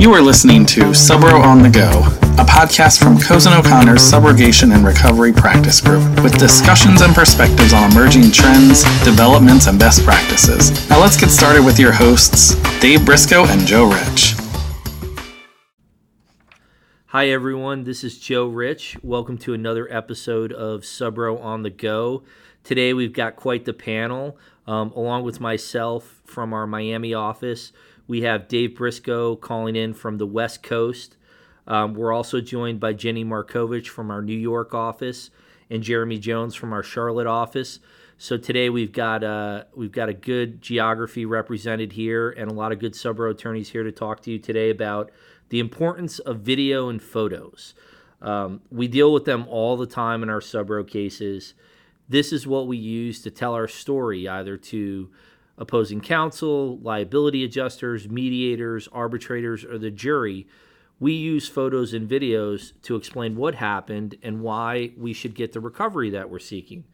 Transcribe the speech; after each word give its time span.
You 0.00 0.14
are 0.14 0.22
listening 0.22 0.64
to 0.64 0.80
Subro 0.92 1.44
on 1.44 1.62
the 1.62 1.68
Go, 1.68 1.90
a 2.40 2.46
podcast 2.46 3.02
from 3.02 3.20
Cozen 3.20 3.52
O'Connor's 3.52 4.00
Subrogation 4.00 4.74
and 4.74 4.82
Recovery 4.82 5.30
Practice 5.30 5.78
Group, 5.82 6.22
with 6.22 6.38
discussions 6.38 7.02
and 7.02 7.14
perspectives 7.14 7.74
on 7.74 7.92
emerging 7.92 8.32
trends, 8.32 8.82
developments, 9.04 9.66
and 9.66 9.78
best 9.78 10.02
practices. 10.02 10.88
Now 10.88 11.02
let's 11.02 11.20
get 11.20 11.28
started 11.28 11.66
with 11.66 11.78
your 11.78 11.92
hosts, 11.92 12.54
Dave 12.80 13.04
Briscoe 13.04 13.44
and 13.44 13.66
Joe 13.66 13.90
Rich. 13.92 14.36
Hi, 17.08 17.28
everyone. 17.28 17.84
This 17.84 18.02
is 18.02 18.18
Joe 18.18 18.46
Rich. 18.46 18.96
Welcome 19.02 19.36
to 19.36 19.52
another 19.52 19.86
episode 19.92 20.50
of 20.50 20.80
Subro 20.80 21.38
on 21.44 21.62
the 21.62 21.68
Go. 21.68 22.22
Today, 22.64 22.94
we've 22.94 23.12
got 23.12 23.36
quite 23.36 23.66
the 23.66 23.74
panel. 23.74 24.38
Um, 24.66 24.92
along 24.92 25.24
with 25.24 25.40
myself 25.40 26.22
from 26.24 26.52
our 26.52 26.66
Miami 26.66 27.12
office, 27.12 27.72
we 28.10 28.22
have 28.22 28.48
Dave 28.48 28.74
Briscoe 28.74 29.36
calling 29.36 29.76
in 29.76 29.94
from 29.94 30.18
the 30.18 30.26
West 30.26 30.64
Coast. 30.64 31.16
Um, 31.68 31.94
we're 31.94 32.12
also 32.12 32.40
joined 32.40 32.80
by 32.80 32.92
Jenny 32.92 33.24
Markovich 33.24 33.86
from 33.86 34.10
our 34.10 34.20
New 34.20 34.36
York 34.36 34.74
office 34.74 35.30
and 35.70 35.80
Jeremy 35.80 36.18
Jones 36.18 36.56
from 36.56 36.72
our 36.72 36.82
Charlotte 36.82 37.28
office. 37.28 37.78
So 38.18 38.36
today 38.36 38.68
we've 38.68 38.90
got 38.90 39.22
uh, 39.22 39.62
we've 39.76 39.92
got 39.92 40.08
a 40.08 40.12
good 40.12 40.60
geography 40.60 41.24
represented 41.24 41.92
here 41.92 42.30
and 42.30 42.50
a 42.50 42.54
lot 42.54 42.72
of 42.72 42.80
good 42.80 42.94
subro 42.94 43.30
attorneys 43.30 43.70
here 43.70 43.84
to 43.84 43.92
talk 43.92 44.22
to 44.22 44.32
you 44.32 44.40
today 44.40 44.70
about 44.70 45.12
the 45.50 45.60
importance 45.60 46.18
of 46.18 46.40
video 46.40 46.88
and 46.88 47.00
photos. 47.00 47.74
Um, 48.20 48.60
we 48.72 48.88
deal 48.88 49.12
with 49.12 49.24
them 49.24 49.46
all 49.48 49.76
the 49.76 49.86
time 49.86 50.24
in 50.24 50.30
our 50.30 50.40
subro 50.40 50.84
cases. 50.84 51.54
This 52.08 52.32
is 52.32 52.44
what 52.44 52.66
we 52.66 52.76
use 52.76 53.22
to 53.22 53.30
tell 53.30 53.54
our 53.54 53.68
story, 53.68 54.26
either 54.26 54.56
to 54.56 55.10
opposing 55.58 56.00
counsel, 56.00 56.78
liability 56.78 57.44
adjusters, 57.44 58.08
mediators, 58.08 58.88
arbitrators, 58.92 59.64
or 59.64 59.78
the 59.78 59.90
jury. 59.90 60.46
We 60.98 61.12
use 61.12 61.48
photos 61.48 61.94
and 61.94 62.08
videos 62.08 62.72
to 62.82 62.96
explain 62.96 63.36
what 63.36 63.54
happened 63.54 64.16
and 64.22 64.42
why 64.42 64.92
we 64.96 65.12
should 65.12 65.34
get 65.34 65.52
the 65.52 65.60
recovery 65.60 66.10
that 66.10 66.30
we're 66.30 66.38
seeking. 66.38 66.84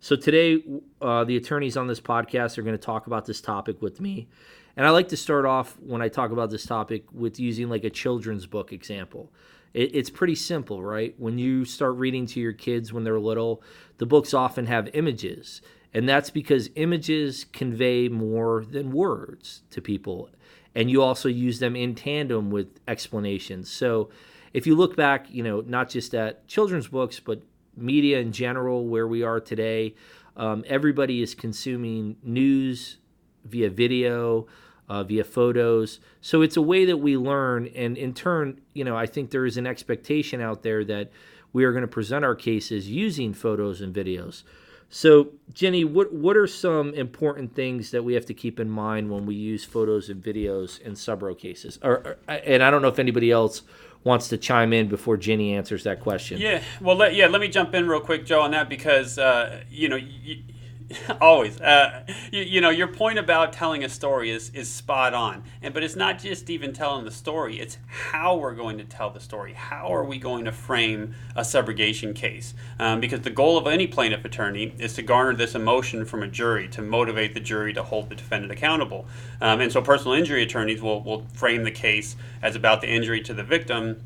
So, 0.00 0.14
today, 0.14 0.62
uh, 1.00 1.24
the 1.24 1.36
attorneys 1.36 1.76
on 1.76 1.88
this 1.88 2.00
podcast 2.00 2.56
are 2.56 2.62
going 2.62 2.76
to 2.76 2.82
talk 2.82 3.06
about 3.06 3.26
this 3.26 3.40
topic 3.40 3.82
with 3.82 4.00
me. 4.00 4.28
And 4.76 4.86
I 4.86 4.90
like 4.90 5.08
to 5.08 5.16
start 5.16 5.44
off 5.44 5.76
when 5.80 6.00
I 6.00 6.08
talk 6.08 6.30
about 6.30 6.50
this 6.50 6.64
topic 6.64 7.04
with 7.12 7.40
using 7.40 7.68
like 7.68 7.82
a 7.82 7.90
children's 7.90 8.46
book 8.46 8.72
example. 8.72 9.32
It, 9.74 9.94
it's 9.94 10.08
pretty 10.08 10.36
simple, 10.36 10.84
right? 10.84 11.14
When 11.18 11.36
you 11.36 11.64
start 11.64 11.96
reading 11.96 12.26
to 12.26 12.40
your 12.40 12.52
kids 12.52 12.92
when 12.92 13.02
they're 13.02 13.18
little, 13.18 13.60
the 13.98 14.06
books 14.06 14.34
often 14.34 14.66
have 14.66 14.88
images. 14.94 15.62
And 15.94 16.08
that's 16.08 16.30
because 16.30 16.70
images 16.74 17.46
convey 17.52 18.08
more 18.08 18.64
than 18.64 18.92
words 18.92 19.62
to 19.70 19.80
people. 19.80 20.30
And 20.74 20.90
you 20.90 21.02
also 21.02 21.28
use 21.28 21.58
them 21.58 21.74
in 21.74 21.94
tandem 21.94 22.50
with 22.50 22.78
explanations. 22.86 23.70
So 23.70 24.10
if 24.52 24.66
you 24.66 24.76
look 24.76 24.96
back, 24.96 25.26
you 25.30 25.42
know, 25.42 25.62
not 25.66 25.88
just 25.88 26.14
at 26.14 26.46
children's 26.46 26.88
books, 26.88 27.20
but 27.20 27.42
media 27.76 28.18
in 28.18 28.32
general, 28.32 28.86
where 28.86 29.08
we 29.08 29.22
are 29.22 29.40
today, 29.40 29.94
um, 30.36 30.64
everybody 30.66 31.22
is 31.22 31.34
consuming 31.34 32.16
news 32.22 32.98
via 33.44 33.70
video, 33.70 34.46
uh, 34.88 35.02
via 35.04 35.24
photos. 35.24 36.00
So 36.20 36.42
it's 36.42 36.56
a 36.56 36.62
way 36.62 36.84
that 36.84 36.98
we 36.98 37.16
learn, 37.16 37.68
and 37.74 37.96
in 37.96 38.14
turn, 38.14 38.60
you 38.72 38.84
know, 38.84 38.96
I 38.96 39.06
think 39.06 39.30
there 39.30 39.46
is 39.46 39.56
an 39.56 39.66
expectation 39.66 40.40
out 40.40 40.62
there 40.62 40.84
that 40.84 41.10
we 41.52 41.64
are 41.64 41.72
going 41.72 41.82
to 41.82 41.88
present 41.88 42.24
our 42.24 42.34
cases 42.34 42.88
using 42.88 43.32
photos 43.32 43.80
and 43.80 43.94
videos. 43.94 44.44
So, 44.90 45.32
Jenny, 45.52 45.84
what 45.84 46.12
what 46.12 46.36
are 46.36 46.46
some 46.46 46.94
important 46.94 47.54
things 47.54 47.90
that 47.90 48.02
we 48.02 48.14
have 48.14 48.24
to 48.26 48.34
keep 48.34 48.58
in 48.58 48.70
mind 48.70 49.10
when 49.10 49.26
we 49.26 49.34
use 49.34 49.64
photos 49.64 50.08
and 50.08 50.22
videos 50.22 50.80
in 50.80 50.92
subro 50.92 51.38
cases? 51.38 51.78
Or, 51.82 51.98
or 51.98 52.16
and 52.28 52.62
I 52.62 52.70
don't 52.70 52.80
know 52.80 52.88
if 52.88 52.98
anybody 52.98 53.30
else 53.30 53.62
wants 54.04 54.28
to 54.28 54.38
chime 54.38 54.72
in 54.72 54.88
before 54.88 55.16
Jenny 55.16 55.54
answers 55.54 55.84
that 55.84 56.00
question. 56.00 56.40
Yeah, 56.40 56.62
well, 56.80 56.96
let, 56.96 57.14
yeah, 57.14 57.26
let 57.26 57.40
me 57.40 57.48
jump 57.48 57.74
in 57.74 57.86
real 57.86 58.00
quick, 58.00 58.24
Joe, 58.24 58.40
on 58.40 58.52
that 58.52 58.68
because 58.68 59.18
uh, 59.18 59.62
you 59.70 59.88
know. 59.88 59.96
You, 59.96 60.42
Always. 61.20 61.60
Uh, 61.60 62.02
you, 62.32 62.42
you, 62.42 62.60
know, 62.60 62.70
your 62.70 62.88
point 62.88 63.18
about 63.18 63.52
telling 63.52 63.84
a 63.84 63.88
story 63.88 64.30
is, 64.30 64.50
is 64.50 64.68
spot 64.68 65.14
on. 65.14 65.42
And 65.62 65.74
But 65.74 65.82
it's 65.82 65.96
not 65.96 66.18
just 66.18 66.48
even 66.48 66.72
telling 66.72 67.04
the 67.04 67.10
story, 67.10 67.60
it's 67.60 67.78
how 67.86 68.36
we're 68.36 68.54
going 68.54 68.78
to 68.78 68.84
tell 68.84 69.10
the 69.10 69.20
story. 69.20 69.52
How 69.52 69.92
are 69.92 70.04
we 70.04 70.18
going 70.18 70.44
to 70.46 70.52
frame 70.52 71.14
a 71.36 71.42
subrogation 71.42 72.14
case? 72.14 72.54
Um, 72.78 73.00
because 73.00 73.20
the 73.20 73.30
goal 73.30 73.58
of 73.58 73.66
any 73.66 73.86
plaintiff 73.86 74.24
attorney 74.24 74.74
is 74.78 74.94
to 74.94 75.02
garner 75.02 75.34
this 75.34 75.54
emotion 75.54 76.04
from 76.04 76.22
a 76.22 76.28
jury, 76.28 76.68
to 76.68 76.82
motivate 76.82 77.34
the 77.34 77.40
jury 77.40 77.72
to 77.74 77.82
hold 77.82 78.08
the 78.08 78.14
defendant 78.14 78.52
accountable. 78.52 79.06
Um, 79.40 79.60
and 79.60 79.70
so 79.70 79.82
personal 79.82 80.14
injury 80.14 80.42
attorneys 80.42 80.80
will, 80.80 81.02
will 81.02 81.26
frame 81.34 81.64
the 81.64 81.70
case 81.70 82.16
as 82.42 82.56
about 82.56 82.80
the 82.80 82.88
injury 82.88 83.20
to 83.22 83.34
the 83.34 83.44
victim 83.44 84.00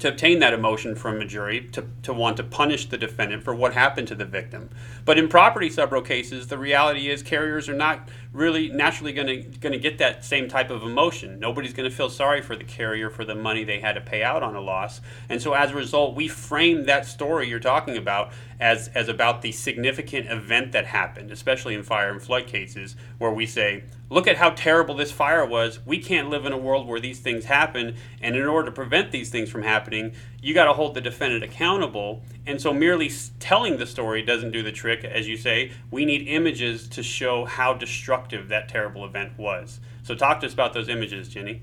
to 0.00 0.08
obtain 0.08 0.38
that 0.40 0.52
emotion 0.52 0.94
from 0.94 1.20
a 1.20 1.24
jury 1.24 1.68
to, 1.72 1.84
to 2.02 2.12
want 2.12 2.36
to 2.38 2.42
punish 2.42 2.86
the 2.86 2.98
defendant 2.98 3.42
for 3.42 3.54
what 3.54 3.74
happened 3.74 4.08
to 4.08 4.14
the 4.14 4.24
victim. 4.24 4.70
But 5.04 5.18
in 5.18 5.28
property 5.28 5.70
subro 5.70 6.04
cases, 6.04 6.48
the 6.48 6.58
reality 6.58 7.08
is 7.08 7.22
carriers 7.22 7.68
are 7.68 7.74
not 7.74 8.08
really 8.32 8.68
naturally 8.68 9.12
going 9.12 9.52
to 9.60 9.78
get 9.78 9.98
that 9.98 10.24
same 10.24 10.48
type 10.48 10.70
of 10.70 10.82
emotion. 10.82 11.40
Nobody's 11.40 11.72
going 11.72 11.88
to 11.88 11.96
feel 11.96 12.10
sorry 12.10 12.42
for 12.42 12.54
the 12.54 12.64
carrier 12.64 13.08
for 13.08 13.24
the 13.24 13.34
money 13.34 13.64
they 13.64 13.80
had 13.80 13.94
to 13.94 14.00
pay 14.00 14.22
out 14.22 14.42
on 14.42 14.54
a 14.54 14.60
loss. 14.60 15.00
And 15.28 15.40
so 15.40 15.54
as 15.54 15.70
a 15.70 15.74
result, 15.74 16.14
we 16.14 16.28
frame 16.28 16.84
that 16.86 17.06
story 17.06 17.48
you're 17.48 17.60
talking 17.60 17.96
about 17.96 18.32
as 18.58 18.88
as 18.88 19.08
about 19.08 19.42
the 19.42 19.52
significant 19.52 20.30
event 20.30 20.72
that 20.72 20.86
happened, 20.86 21.30
especially 21.30 21.74
in 21.74 21.82
fire 21.82 22.10
and 22.10 22.22
flood 22.22 22.46
cases 22.46 22.96
where 23.18 23.30
we 23.30 23.46
say, 23.46 23.84
look 24.08 24.26
at 24.26 24.36
how 24.36 24.50
terrible 24.50 24.94
this 24.94 25.10
fire 25.10 25.44
was. 25.44 25.80
We 25.84 25.98
can't 25.98 26.30
live 26.30 26.46
in 26.46 26.52
a 26.52 26.58
world 26.58 26.86
where 26.86 27.00
these 27.00 27.20
things 27.20 27.46
happen. 27.46 27.96
And 28.20 28.36
in 28.36 28.44
order 28.44 28.66
to 28.66 28.72
prevent 28.72 29.10
these 29.10 29.30
things 29.30 29.50
from 29.50 29.62
happening, 29.62 30.14
you 30.40 30.54
got 30.54 30.66
to 30.66 30.72
hold 30.72 30.94
the 30.94 31.00
defendant 31.00 31.42
accountable. 31.42 32.22
And 32.46 32.60
so 32.60 32.72
merely 32.72 33.10
telling 33.40 33.78
the 33.78 33.86
story 33.86 34.22
doesn't 34.22 34.52
do 34.52 34.62
the 34.62 34.72
trick. 34.72 35.04
As 35.04 35.26
you 35.26 35.36
say, 35.36 35.72
we 35.90 36.04
need 36.04 36.28
images 36.28 36.88
to 36.88 37.02
show 37.02 37.44
how 37.44 37.74
destructive 37.74 38.48
that 38.48 38.68
terrible 38.68 39.04
event 39.04 39.38
was. 39.38 39.80
So 40.02 40.14
talk 40.14 40.40
to 40.40 40.46
us 40.46 40.52
about 40.52 40.72
those 40.72 40.88
images, 40.88 41.28
Jenny. 41.28 41.62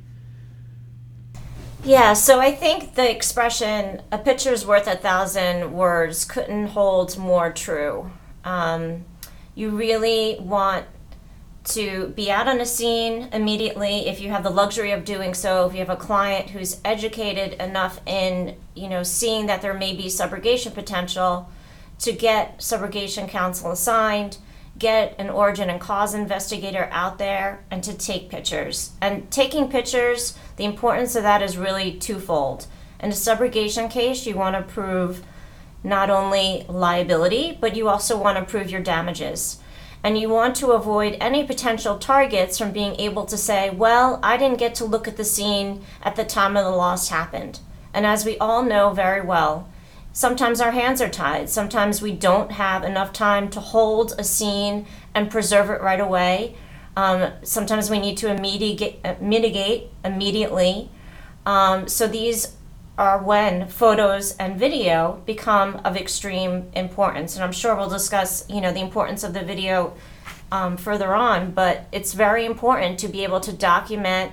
Yeah, 1.86 2.14
so 2.14 2.40
I 2.40 2.54
think 2.54 2.96
the 2.96 3.10
expression 3.10 4.02
"a 4.10 4.18
picture's 4.18 4.66
worth 4.66 4.88
a 4.88 4.96
thousand 4.96 5.74
words" 5.74 6.24
couldn't 6.24 6.68
hold 6.68 7.18
more 7.18 7.52
true. 7.52 8.10
Um, 8.46 9.04
you 9.54 9.70
really 9.70 10.38
want 10.40 10.86
to 11.64 12.08
be 12.10 12.30
out 12.30 12.48
on 12.48 12.60
a 12.60 12.66
scene 12.66 13.30
immediately 13.32 14.08
if 14.08 14.20
you 14.20 14.30
have 14.30 14.44
the 14.44 14.50
luxury 14.50 14.92
of 14.92 15.06
doing 15.06 15.34
so 15.34 15.66
if 15.66 15.74
you 15.74 15.80
have 15.80 15.90
a 15.90 15.96
client 15.96 16.50
who's 16.50 16.82
educated 16.84 17.54
enough 17.62 18.02
in 18.06 18.56
you 18.76 18.90
know 18.90 19.02
seeing 19.02 19.46
that 19.46 19.62
there 19.62 19.74
may 19.74 19.96
be 19.96 20.06
subrogation 20.06 20.74
potential 20.74 21.50
to 22.00 22.12
get 22.12 22.60
subrogation 22.60 23.30
counsel 23.30 23.72
assigned 23.72 24.38
get 24.78 25.16
an 25.20 25.30
origin 25.30 25.70
and 25.70 25.80
cause 25.80 26.14
investigator 26.14 26.90
out 26.92 27.18
there 27.18 27.64
and 27.70 27.84
to 27.84 27.94
take 27.94 28.30
pictures. 28.30 28.92
And 29.02 29.30
taking 29.32 29.70
pictures 29.70 30.38
the 30.56 30.66
importance 30.66 31.16
of 31.16 31.24
that 31.24 31.42
is 31.42 31.58
really 31.58 31.98
twofold. 31.98 32.68
In 33.00 33.10
a 33.10 33.14
subrogation 33.14 33.90
case 33.90 34.26
you 34.26 34.36
want 34.36 34.56
to 34.56 34.74
prove 34.74 35.24
not 35.84 36.10
only 36.10 36.66
liability 36.68 37.58
but 37.60 37.76
you 37.76 37.90
also 37.90 38.20
want 38.20 38.38
to 38.38 38.46
prove 38.46 38.70
your 38.70 38.82
damages 38.82 39.60
and 40.04 40.18
you 40.18 40.30
want 40.30 40.56
to 40.58 40.72
avoid 40.72 41.16
any 41.22 41.46
potential 41.46 41.98
targets 41.98 42.58
from 42.58 42.72
being 42.72 43.00
able 43.00 43.26
to 43.26 43.38
say, 43.38 43.70
well, 43.70 44.20
I 44.22 44.36
didn't 44.36 44.60
get 44.60 44.76
to 44.76 44.86
look 44.86 45.08
at 45.08 45.16
the 45.16 45.24
scene 45.24 45.84
at 46.02 46.18
the 46.18 46.26
time 46.26 46.58
of 46.58 46.66
the 46.66 46.72
loss 46.72 47.08
happened. 47.08 47.60
And 47.94 48.06
as 48.06 48.26
we 48.26 48.38
all 48.38 48.64
know 48.64 48.90
very 48.90 49.22
well, 49.22 49.70
sometimes 50.12 50.60
our 50.60 50.72
hands 50.72 51.02
are 51.02 51.10
tied. 51.10 51.50
Sometimes 51.50 52.02
we 52.02 52.12
don't 52.12 52.52
have 52.52 52.84
enough 52.84 53.14
time 53.14 53.50
to 53.52 53.62
hold 53.62 54.14
a 54.18 54.24
scene 54.26 54.86
and 55.16 55.32
preserve 55.32 55.70
it 55.70 55.82
right 55.82 56.02
away. 56.02 56.56
Um, 56.98 57.32
sometimes 57.44 57.90
we 57.90 58.00
need 58.00 58.18
to 58.18 58.32
uh, 58.32 59.16
mitigate 59.22 59.90
immediately. 60.04 60.90
Um, 61.46 61.88
so 61.88 62.08
these 62.08 62.56
are 62.98 63.24
when 63.24 63.68
photos 63.68 64.36
and 64.38 64.60
video 64.60 65.22
become 65.26 65.82
of 65.84 65.98
extreme 65.98 66.70
importance. 66.76 67.36
And 67.36 67.44
I'm 67.44 67.52
sure 67.52 67.76
we'll 67.76 67.90
discuss, 67.90 68.48
you 68.50 68.62
know, 68.62 68.72
the 68.72 68.82
importance 68.82 69.24
of 69.24 69.34
the 69.34 69.44
video 69.44 69.96
um, 70.52 70.78
further 70.78 71.16
on, 71.16 71.52
but 71.52 71.88
it's 71.92 72.14
very 72.14 72.46
important 72.46 73.00
to 73.00 73.08
be 73.08 73.24
able 73.24 73.40
to 73.40 73.52
document 73.52 74.32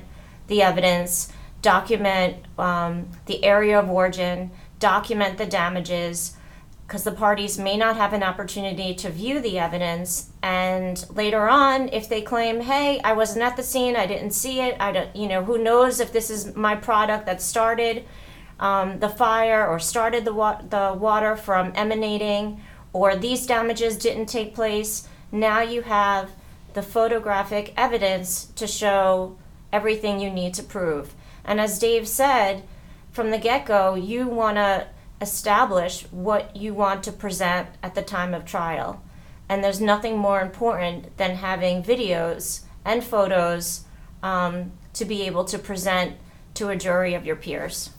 the 0.48 0.60
evidence, 0.60 1.32
document 1.62 2.36
um, 2.58 3.08
the 3.24 3.42
area 3.42 3.78
of 3.78 3.88
origin, 3.88 4.50
document 4.78 5.38
the 5.38 5.46
damages, 5.46 6.36
because 6.86 7.04
the 7.04 7.12
parties 7.12 7.56
may 7.56 7.76
not 7.76 7.96
have 7.96 8.12
an 8.12 8.22
opportunity 8.22 8.92
to 8.92 9.08
view 9.08 9.40
the 9.40 9.58
evidence. 9.58 10.30
And 10.42 11.02
later 11.14 11.48
on, 11.48 11.88
if 11.90 12.08
they 12.08 12.20
claim, 12.20 12.60
hey, 12.62 13.00
I 13.02 13.12
wasn't 13.12 13.44
at 13.44 13.56
the 13.56 13.62
scene, 13.62 13.94
I 13.96 14.06
didn't 14.06 14.32
see 14.32 14.60
it, 14.60 14.76
I 14.80 14.92
don't, 14.92 15.14
you 15.16 15.28
know, 15.28 15.44
who 15.44 15.56
knows 15.56 16.00
if 16.00 16.12
this 16.12 16.28
is 16.28 16.54
my 16.56 16.74
product 16.74 17.26
that 17.26 17.40
started 17.40 18.04
um, 18.60 19.00
the 19.00 19.08
fire 19.08 19.66
or 19.66 19.80
started 19.80 20.24
the, 20.24 20.34
wa- 20.34 20.62
the 20.62 20.94
water 20.96 21.34
from 21.34 21.72
emanating, 21.74 22.60
or 22.92 23.16
these 23.16 23.46
damages 23.46 23.96
didn't 23.96 24.26
take 24.26 24.54
place, 24.54 25.08
now 25.32 25.60
you 25.60 25.82
have 25.82 26.30
the 26.74 26.82
photographic 26.82 27.72
evidence 27.76 28.46
to 28.54 28.66
show 28.66 29.36
everything 29.72 30.20
you 30.20 30.30
need 30.30 30.54
to 30.54 30.62
prove. 30.62 31.14
And 31.44 31.60
as 31.60 31.78
Dave 31.78 32.06
said, 32.06 32.62
from 33.10 33.30
the 33.30 33.38
get 33.38 33.66
go, 33.66 33.94
you 33.94 34.28
want 34.28 34.56
to 34.56 34.86
establish 35.20 36.02
what 36.10 36.54
you 36.54 36.74
want 36.74 37.02
to 37.04 37.12
present 37.12 37.68
at 37.82 37.94
the 37.94 38.02
time 38.02 38.34
of 38.34 38.44
trial. 38.44 39.02
And 39.48 39.64
there's 39.64 39.80
nothing 39.80 40.16
more 40.16 40.40
important 40.40 41.16
than 41.16 41.36
having 41.36 41.82
videos 41.82 42.60
and 42.84 43.02
photos 43.02 43.84
um, 44.22 44.72
to 44.94 45.04
be 45.04 45.22
able 45.22 45.44
to 45.46 45.58
present 45.58 46.16
to 46.54 46.68
a 46.68 46.76
jury 46.76 47.14
of 47.14 47.26
your 47.26 47.36
peers. 47.36 47.90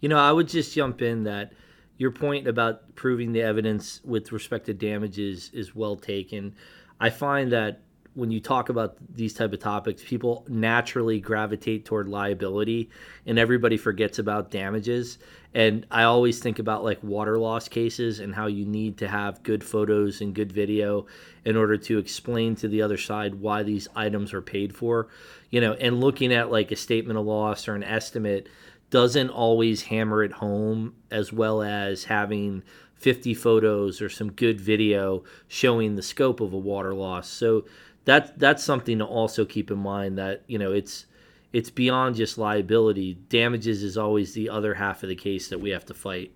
You 0.00 0.08
know, 0.08 0.18
I 0.18 0.32
would 0.32 0.48
just 0.48 0.74
jump 0.74 1.02
in 1.02 1.24
that 1.24 1.52
your 1.98 2.10
point 2.10 2.46
about 2.46 2.94
proving 2.94 3.32
the 3.32 3.42
evidence 3.42 4.00
with 4.04 4.32
respect 4.32 4.66
to 4.66 4.74
damages 4.74 5.50
is 5.52 5.74
well 5.74 5.96
taken. 5.96 6.54
I 7.00 7.10
find 7.10 7.52
that 7.52 7.80
when 8.16 8.30
you 8.30 8.40
talk 8.40 8.70
about 8.70 8.96
these 9.14 9.34
type 9.34 9.52
of 9.52 9.60
topics, 9.60 10.02
people 10.02 10.46
naturally 10.48 11.20
gravitate 11.20 11.84
toward 11.84 12.08
liability, 12.08 12.88
and 13.26 13.38
everybody 13.38 13.76
forgets 13.76 14.18
about 14.18 14.50
damages. 14.50 15.18
And 15.52 15.86
I 15.90 16.04
always 16.04 16.38
think 16.38 16.58
about 16.58 16.82
like 16.82 17.02
water 17.02 17.38
loss 17.38 17.68
cases 17.68 18.20
and 18.20 18.34
how 18.34 18.46
you 18.46 18.64
need 18.64 18.96
to 18.98 19.08
have 19.08 19.42
good 19.42 19.62
photos 19.62 20.22
and 20.22 20.34
good 20.34 20.50
video 20.50 21.06
in 21.44 21.56
order 21.58 21.76
to 21.76 21.98
explain 21.98 22.56
to 22.56 22.68
the 22.68 22.80
other 22.80 22.96
side 22.96 23.34
why 23.34 23.62
these 23.62 23.86
items 23.94 24.32
are 24.32 24.42
paid 24.42 24.74
for. 24.74 25.08
You 25.50 25.60
know, 25.60 25.74
and 25.74 26.00
looking 26.00 26.32
at 26.32 26.50
like 26.50 26.72
a 26.72 26.76
statement 26.76 27.18
of 27.18 27.26
loss 27.26 27.68
or 27.68 27.74
an 27.74 27.84
estimate 27.84 28.48
doesn't 28.90 29.30
always 29.30 29.82
hammer 29.82 30.22
it 30.22 30.32
home 30.32 30.94
as 31.10 31.32
well 31.32 31.62
as 31.62 32.04
having 32.04 32.62
50 32.94 33.34
photos 33.34 34.00
or 34.00 34.08
some 34.08 34.32
good 34.32 34.60
video 34.60 35.24
showing 35.48 35.96
the 35.96 36.02
scope 36.02 36.40
of 36.40 36.52
a 36.52 36.58
water 36.58 36.94
loss. 36.94 37.28
So 37.28 37.64
that 38.04 38.38
that's 38.38 38.64
something 38.64 38.98
to 38.98 39.04
also 39.04 39.44
keep 39.44 39.70
in 39.70 39.78
mind 39.78 40.16
that 40.18 40.42
you 40.46 40.58
know 40.58 40.72
it's 40.72 41.06
it's 41.52 41.70
beyond 41.70 42.16
just 42.16 42.38
liability. 42.38 43.14
Damages 43.28 43.82
is 43.82 43.96
always 43.96 44.34
the 44.34 44.48
other 44.48 44.74
half 44.74 45.02
of 45.02 45.08
the 45.08 45.16
case 45.16 45.48
that 45.48 45.58
we 45.58 45.70
have 45.70 45.84
to 45.86 45.94
fight. 45.94 46.32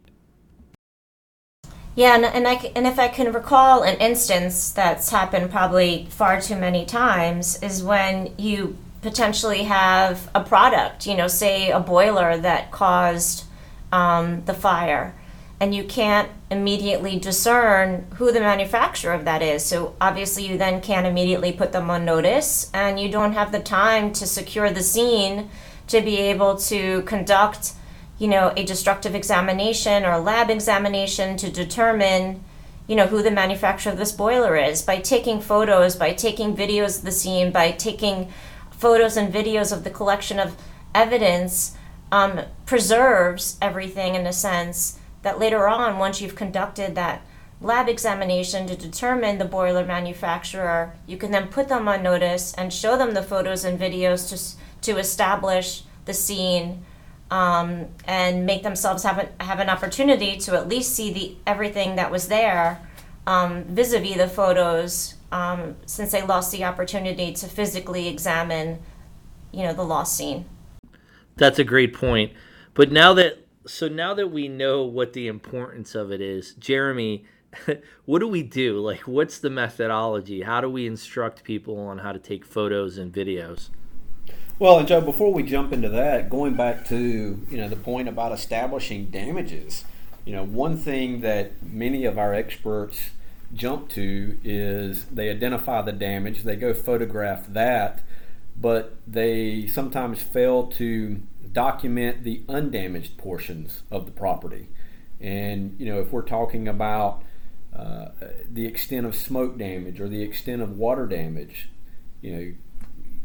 Yeah, 1.94 2.14
and, 2.14 2.24
and 2.24 2.46
I 2.46 2.54
and 2.74 2.86
if 2.86 2.98
I 2.98 3.08
can 3.08 3.32
recall 3.32 3.82
an 3.82 3.96
instance 3.98 4.70
that's 4.72 5.10
happened 5.10 5.50
probably 5.50 6.06
far 6.10 6.40
too 6.40 6.56
many 6.56 6.84
times 6.86 7.62
is 7.62 7.82
when 7.82 8.32
you 8.36 8.76
potentially 9.02 9.64
have 9.64 10.30
a 10.34 10.42
product, 10.42 11.06
you 11.06 11.16
know, 11.16 11.28
say 11.28 11.70
a 11.70 11.80
boiler 11.80 12.36
that 12.36 12.70
caused 12.70 13.44
um, 13.92 14.44
the 14.44 14.54
fire, 14.54 15.14
and 15.58 15.74
you 15.74 15.84
can't 15.84 16.30
immediately 16.50 17.18
discern 17.18 18.06
who 18.16 18.32
the 18.32 18.40
manufacturer 18.40 19.12
of 19.12 19.24
that 19.24 19.42
is. 19.42 19.64
So 19.64 19.94
obviously, 20.00 20.46
you 20.46 20.58
then 20.58 20.80
can't 20.80 21.06
immediately 21.06 21.52
put 21.52 21.72
them 21.72 21.90
on 21.90 22.04
notice, 22.04 22.70
and 22.72 23.00
you 23.00 23.10
don't 23.10 23.32
have 23.32 23.52
the 23.52 23.60
time 23.60 24.12
to 24.14 24.26
secure 24.26 24.70
the 24.70 24.82
scene 24.82 25.50
to 25.88 26.00
be 26.00 26.18
able 26.18 26.56
to 26.56 27.02
conduct, 27.02 27.72
you 28.18 28.28
know, 28.28 28.52
a 28.56 28.64
destructive 28.64 29.14
examination 29.14 30.04
or 30.04 30.12
a 30.12 30.20
lab 30.20 30.50
examination 30.50 31.36
to 31.38 31.50
determine, 31.50 32.44
you 32.86 32.96
know, 32.96 33.06
who 33.06 33.22
the 33.22 33.30
manufacturer 33.30 33.92
of 33.92 33.98
this 33.98 34.12
boiler 34.12 34.56
is 34.56 34.82
by 34.82 34.98
taking 34.98 35.40
photos, 35.40 35.96
by 35.96 36.12
taking 36.12 36.56
videos 36.56 36.98
of 36.98 37.04
the 37.04 37.12
scene, 37.12 37.50
by 37.50 37.70
taking 37.72 38.30
photos 38.80 39.16
and 39.16 39.32
videos 39.32 39.72
of 39.72 39.84
the 39.84 39.90
collection 39.90 40.38
of 40.38 40.56
evidence. 40.94 41.76
Um, 42.12 42.40
preserves 42.66 43.56
everything 43.62 44.16
in 44.16 44.26
a 44.26 44.32
sense 44.32 44.98
that 45.22 45.38
later 45.38 45.68
on, 45.68 45.98
once 45.98 46.20
you've 46.20 46.34
conducted 46.34 46.94
that 46.94 47.22
lab 47.60 47.88
examination 47.88 48.66
to 48.66 48.76
determine 48.76 49.38
the 49.38 49.44
boiler 49.44 49.84
manufacturer, 49.84 50.94
you 51.06 51.16
can 51.16 51.30
then 51.30 51.48
put 51.48 51.68
them 51.68 51.88
on 51.88 52.02
notice 52.02 52.54
and 52.54 52.72
show 52.72 52.96
them 52.96 53.12
the 53.12 53.22
photos 53.22 53.64
and 53.64 53.78
videos 53.78 54.28
to, 54.30 54.92
to 54.92 54.98
establish 54.98 55.82
the 56.04 56.14
scene 56.14 56.84
um, 57.30 57.86
and 58.06 58.46
make 58.46 58.62
themselves 58.62 59.02
have, 59.02 59.18
a, 59.18 59.44
have 59.44 59.60
an 59.60 59.68
opportunity 59.68 60.36
to 60.38 60.56
at 60.56 60.68
least 60.68 60.94
see 60.94 61.12
the 61.12 61.36
everything 61.46 61.96
that 61.96 62.10
was 62.10 62.28
there 62.28 62.80
um, 63.26 63.64
vis-a-vis 63.64 64.16
the 64.16 64.26
photos 64.26 65.14
um, 65.32 65.76
since 65.86 66.12
they 66.12 66.22
lost 66.22 66.52
the 66.52 66.64
opportunity 66.64 67.32
to 67.32 67.46
physically 67.46 68.08
examine 68.08 68.80
you 69.52 69.62
know 69.62 69.72
the 69.72 69.84
lost 69.84 70.16
scene 70.16 70.44
that's 71.36 71.58
a 71.58 71.64
great 71.64 71.94
point 71.94 72.32
but 72.74 72.92
now 72.92 73.12
that 73.14 73.46
so 73.66 73.88
now 73.88 74.14
that 74.14 74.28
we 74.28 74.48
know 74.48 74.84
what 74.84 75.12
the 75.12 75.28
importance 75.28 75.94
of 75.94 76.10
it 76.10 76.20
is, 76.20 76.54
Jeremy, 76.54 77.24
what 78.04 78.20
do 78.20 78.28
we 78.28 78.42
do? 78.42 78.80
Like, 78.80 79.00
what's 79.00 79.38
the 79.38 79.50
methodology? 79.50 80.42
How 80.42 80.60
do 80.60 80.68
we 80.68 80.86
instruct 80.86 81.44
people 81.44 81.78
on 81.78 81.98
how 81.98 82.12
to 82.12 82.18
take 82.18 82.44
photos 82.44 82.98
and 82.98 83.12
videos? 83.12 83.68
Well, 84.58 84.78
and 84.78 84.86
Joe, 84.86 85.00
before 85.00 85.32
we 85.32 85.42
jump 85.42 85.72
into 85.72 85.88
that, 85.88 86.28
going 86.28 86.54
back 86.54 86.86
to 86.88 87.46
you 87.50 87.56
know 87.56 87.68
the 87.68 87.76
point 87.76 88.08
about 88.08 88.32
establishing 88.32 89.06
damages, 89.06 89.84
you 90.24 90.34
know 90.34 90.44
one 90.44 90.76
thing 90.76 91.20
that 91.22 91.62
many 91.62 92.04
of 92.04 92.18
our 92.18 92.34
experts 92.34 93.10
jump 93.54 93.88
to 93.90 94.38
is 94.44 95.06
they 95.06 95.30
identify 95.30 95.82
the 95.82 95.92
damage, 95.92 96.42
they 96.42 96.56
go 96.56 96.72
photograph 96.72 97.46
that, 97.48 98.02
but 98.56 98.96
they 99.06 99.66
sometimes 99.66 100.22
fail 100.22 100.66
to 100.66 101.22
document 101.52 102.24
the 102.24 102.42
undamaged 102.48 103.18
portions 103.18 103.82
of 103.90 104.06
the 104.06 104.12
property. 104.12 104.68
And, 105.20 105.76
you 105.78 105.86
know, 105.86 106.00
if 106.00 106.12
we're 106.12 106.22
talking 106.22 106.68
about 106.68 107.22
uh, 107.74 108.08
the 108.50 108.66
extent 108.66 109.06
of 109.06 109.14
smoke 109.14 109.58
damage 109.58 110.00
or 110.00 110.08
the 110.08 110.22
extent 110.22 110.62
of 110.62 110.76
water 110.76 111.06
damage, 111.06 111.70
you 112.20 112.32
know, 112.32 112.52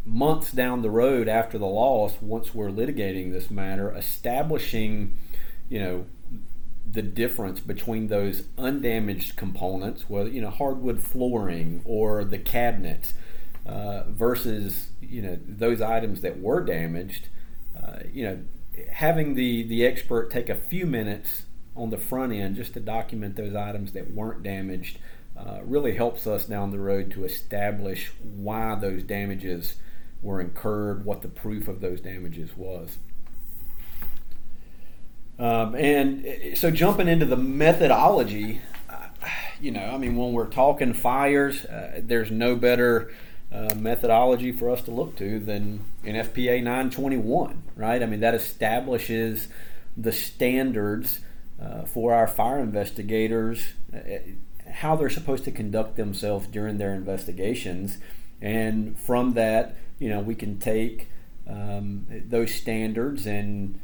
months 0.06 0.52
down 0.52 0.82
the 0.82 0.90
road 0.90 1.28
after 1.28 1.58
the 1.58 1.66
loss, 1.66 2.22
once 2.22 2.54
we're 2.54 2.70
litigating 2.70 3.32
this 3.32 3.50
matter, 3.50 3.94
establishing, 3.96 5.18
you 5.70 5.80
know, 5.80 6.06
the 6.90 7.02
difference 7.02 7.60
between 7.60 8.08
those 8.08 8.44
undamaged 8.58 9.36
components, 9.36 10.10
whether 10.10 10.30
you 10.30 10.42
know 10.42 10.50
hardwood 10.50 11.02
flooring 11.02 11.82
or 11.86 12.24
the 12.24 12.38
cabinets, 12.38 13.14
uh, 13.66 14.04
versus 14.08 14.90
you 15.02 15.22
know 15.22 15.38
those 15.48 15.82
items 15.82 16.22
that 16.22 16.40
were 16.40 16.64
damaged, 16.64 17.28
uh, 17.82 18.00
you 18.12 18.24
know, 18.24 18.40
having 18.92 19.36
the 19.36 19.64
the 19.64 19.86
expert 19.86 20.30
take 20.30 20.50
a 20.50 20.56
few 20.56 20.86
minutes 20.86 21.44
on 21.76 21.90
the 21.90 21.98
front 21.98 22.32
end 22.32 22.56
just 22.56 22.74
to 22.74 22.80
document 22.80 23.36
those 23.36 23.56
items 23.56 23.92
that 23.92 24.12
weren't 24.12 24.44
damaged 24.44 24.98
uh, 25.38 25.60
really 25.64 25.96
helps 25.96 26.26
us 26.26 26.46
down 26.46 26.72
the 26.72 26.80
road 26.80 27.12
to 27.12 27.26
establish 27.26 28.12
why 28.22 28.76
those 28.76 29.04
damages 29.04 29.76
were 30.22 30.40
incurred, 30.40 31.04
what 31.04 31.22
the 31.22 31.28
proof 31.28 31.68
of 31.68 31.82
those 31.82 32.00
damages 32.00 32.56
was. 32.56 32.98
Um, 35.38 35.76
and 35.76 36.26
uh, 36.26 36.56
so, 36.56 36.72
jumping 36.72 37.08
into 37.08 37.26
the 37.26 37.36
methodology, 37.36 38.62
uh, 38.90 39.08
you 39.60 39.72
know, 39.72 39.86
I 39.86 39.98
mean, 39.98 40.16
when 40.16 40.34
we're 40.34 40.48
talking 40.48 40.94
fires, 40.94 41.66
uh, 41.66 42.02
there's 42.04 42.32
no 42.32 42.56
better 42.56 43.12
uh, 43.52 43.76
methodology 43.76 44.52
for 44.52 44.70
us 44.70 44.82
to 44.84 44.92
look 44.92 45.16
to 45.18 45.40
than 45.40 45.84
NFPA 46.04 46.64
921, 46.64 47.64
right? 47.76 48.02
I 48.02 48.06
mean, 48.06 48.22
that 48.22 48.34
establishes 48.34 49.50
the 49.98 50.12
standards 50.12 51.20
uh, 51.62 51.84
for 51.84 52.14
our 52.14 52.28
fire 52.28 52.60
investigators, 52.60 53.74
uh, 53.94 54.00
how 54.70 54.96
they're 54.96 55.10
supposed 55.10 55.44
to 55.46 55.52
conduct 55.52 55.96
themselves 55.96 56.48
during 56.48 56.78
their 56.78 56.94
investigations. 56.94 57.98
And 58.42 59.00
from 59.00 59.34
that, 59.34 59.76
you 60.00 60.10
know, 60.10 60.20
we 60.20 60.36
can 60.36 60.60
take 60.60 61.10
um, 61.48 62.08
those 62.10 62.54
standards 62.54 63.26
and 63.26 63.80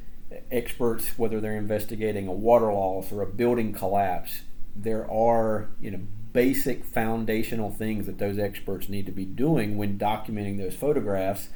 experts, 0.51 1.17
whether 1.17 1.39
they're 1.39 1.57
investigating 1.57 2.27
a 2.27 2.33
water 2.33 2.71
loss 2.71 3.11
or 3.11 3.21
a 3.21 3.27
building 3.27 3.73
collapse, 3.73 4.41
there 4.75 5.09
are, 5.11 5.69
you 5.79 5.91
know, 5.91 5.99
basic 6.33 6.85
foundational 6.85 7.69
things 7.69 8.05
that 8.05 8.17
those 8.17 8.39
experts 8.39 8.87
need 8.87 9.05
to 9.05 9.11
be 9.11 9.25
doing 9.25 9.77
when 9.77 9.97
documenting 9.97 10.57
those 10.57 10.75
photographs. 10.75 11.49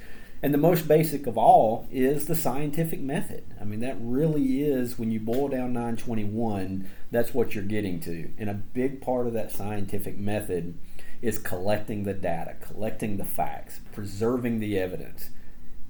And 0.44 0.54
the 0.54 0.60
most 0.60 0.88
basic 0.88 1.28
of 1.28 1.38
all 1.38 1.88
is 1.90 2.26
the 2.26 2.36
scientific 2.36 3.00
method. 3.00 3.46
I 3.60 3.64
mean, 3.64 3.80
that 3.80 3.98
really 4.00 4.62
is, 4.64 5.00
when 5.00 5.12
you 5.12 5.20
boil 5.20 5.48
down 5.48 5.74
921, 5.74 6.90
that's 7.10 7.34
what 7.34 7.56
you're 7.56 7.64
getting 7.64 8.00
to. 8.02 8.32
And 8.38 8.50
a 8.50 8.54
big 8.54 9.02
part 9.02 9.28
of 9.28 9.34
that 9.34 9.52
scientific 9.52 10.18
method 10.18 10.78
is 11.22 11.40
collecting 11.40 12.04
the 12.04 12.14
data, 12.14 12.56
collecting 12.60 13.18
the 13.18 13.24
facts, 13.24 13.80
preserving 13.92 14.60
the 14.60 14.78
evidence. 14.78 15.30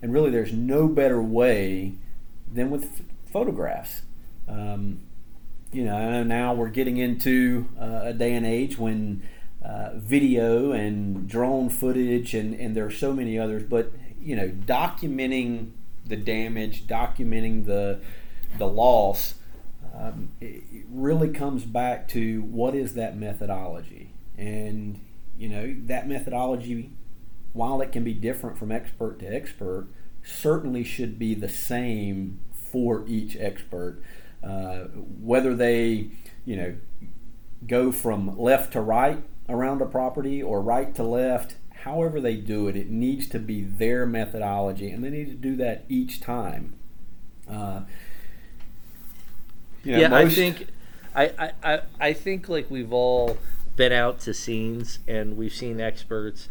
And 0.01 0.13
really, 0.13 0.29
there's 0.29 0.53
no 0.53 0.87
better 0.87 1.21
way 1.21 1.95
than 2.51 2.69
with 2.69 2.83
f- 2.83 3.31
photographs. 3.31 4.03
Um, 4.47 5.01
you 5.71 5.83
know, 5.83 6.23
now 6.23 6.53
we're 6.53 6.69
getting 6.69 6.97
into 6.97 7.67
uh, 7.79 8.01
a 8.03 8.13
day 8.13 8.33
and 8.33 8.45
age 8.45 8.77
when 8.77 9.27
uh, 9.63 9.91
video 9.95 10.71
and 10.71 11.27
drone 11.27 11.69
footage, 11.69 12.33
and, 12.33 12.53
and 12.53 12.75
there 12.75 12.85
are 12.85 12.91
so 12.91 13.11
many 13.11 13.37
others, 13.37 13.63
but, 13.63 13.91
you 14.21 14.35
know, 14.35 14.49
documenting 14.49 15.71
the 16.05 16.15
damage, 16.15 16.85
documenting 16.87 17.65
the, 17.65 17.99
the 18.57 18.67
loss, 18.67 19.35
um, 19.97 20.29
it 20.39 20.85
really 20.89 21.29
comes 21.29 21.63
back 21.63 22.07
to 22.09 22.41
what 22.43 22.75
is 22.75 22.93
that 22.93 23.17
methodology. 23.17 24.11
And, 24.37 24.99
you 25.37 25.49
know, 25.49 25.75
that 25.85 26.07
methodology, 26.07 26.91
while 27.53 27.81
it 27.81 27.91
can 27.91 28.03
be 28.03 28.13
different 28.13 28.57
from 28.57 28.71
expert 28.71 29.19
to 29.19 29.25
expert, 29.25 29.87
certainly 30.25 30.83
should 30.83 31.17
be 31.19 31.33
the 31.33 31.47
same 31.47 32.39
for 32.53 33.05
each 33.07 33.37
expert, 33.39 34.01
uh, 34.43 34.85
whether 35.21 35.55
they, 35.55 36.09
you 36.43 36.55
know, 36.55 36.75
go 37.67 37.91
from 37.91 38.37
left 38.37 38.73
to 38.73 38.81
right 38.81 39.23
around 39.47 39.81
a 39.81 39.85
property 39.85 40.41
or 40.41 40.61
right 40.61 40.93
to 40.95 41.03
left. 41.03 41.55
However 41.83 42.19
they 42.19 42.35
do 42.35 42.67
it, 42.67 42.75
it 42.75 42.89
needs 42.89 43.27
to 43.29 43.39
be 43.39 43.61
their 43.61 44.05
methodology, 44.05 44.89
and 44.89 45.03
they 45.03 45.11
need 45.11 45.27
to 45.27 45.35
do 45.35 45.55
that 45.57 45.85
each 45.87 46.19
time. 46.19 46.73
Uh, 47.47 47.81
you 49.83 49.91
know, 49.91 49.99
yeah, 49.99 50.07
most... 50.07 50.31
I 50.31 50.35
think, 50.35 50.67
I, 51.15 51.51
I, 51.63 51.81
I 51.99 52.13
think 52.13 52.49
like 52.49 52.71
we've 52.71 52.91
all 52.91 53.37
been 53.75 53.91
out 53.91 54.19
to 54.21 54.33
scenes 54.33 54.99
and 55.07 55.37
we've 55.37 55.53
seen 55.53 55.79
experts 55.79 56.49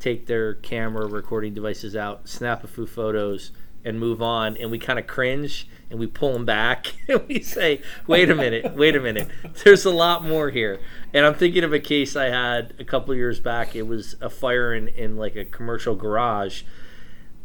take 0.00 0.26
their 0.26 0.54
camera 0.54 1.06
recording 1.06 1.54
devices 1.54 1.94
out, 1.94 2.28
snap 2.28 2.64
a 2.64 2.66
few 2.66 2.86
photos, 2.86 3.52
and 3.84 3.98
move 3.98 4.20
on. 4.20 4.56
And 4.56 4.70
we 4.70 4.78
kind 4.78 4.98
of 4.98 5.06
cringe 5.06 5.68
and 5.88 5.98
we 5.98 6.06
pull 6.06 6.32
them 6.32 6.44
back 6.44 6.94
and 7.08 7.26
we 7.28 7.40
say, 7.40 7.82
wait 8.06 8.30
a 8.30 8.34
minute, 8.34 8.74
wait 8.74 8.96
a 8.96 9.00
minute. 9.00 9.28
There's 9.64 9.84
a 9.84 9.90
lot 9.90 10.24
more 10.24 10.50
here. 10.50 10.80
And 11.12 11.24
I'm 11.24 11.34
thinking 11.34 11.64
of 11.64 11.72
a 11.72 11.80
case 11.80 12.16
I 12.16 12.26
had 12.26 12.74
a 12.78 12.84
couple 12.84 13.14
years 13.14 13.40
back. 13.40 13.74
It 13.74 13.86
was 13.86 14.16
a 14.20 14.30
fire 14.30 14.74
in, 14.74 14.88
in 14.88 15.16
like 15.16 15.36
a 15.36 15.44
commercial 15.44 15.94
garage. 15.94 16.62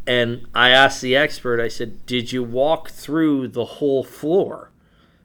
And 0.07 0.47
I 0.53 0.69
asked 0.69 1.01
the 1.01 1.15
expert, 1.15 1.59
I 1.59 1.67
said, 1.67 2.05
Did 2.05 2.31
you 2.31 2.43
walk 2.43 2.89
through 2.89 3.49
the 3.49 3.65
whole 3.65 4.03
floor? 4.03 4.71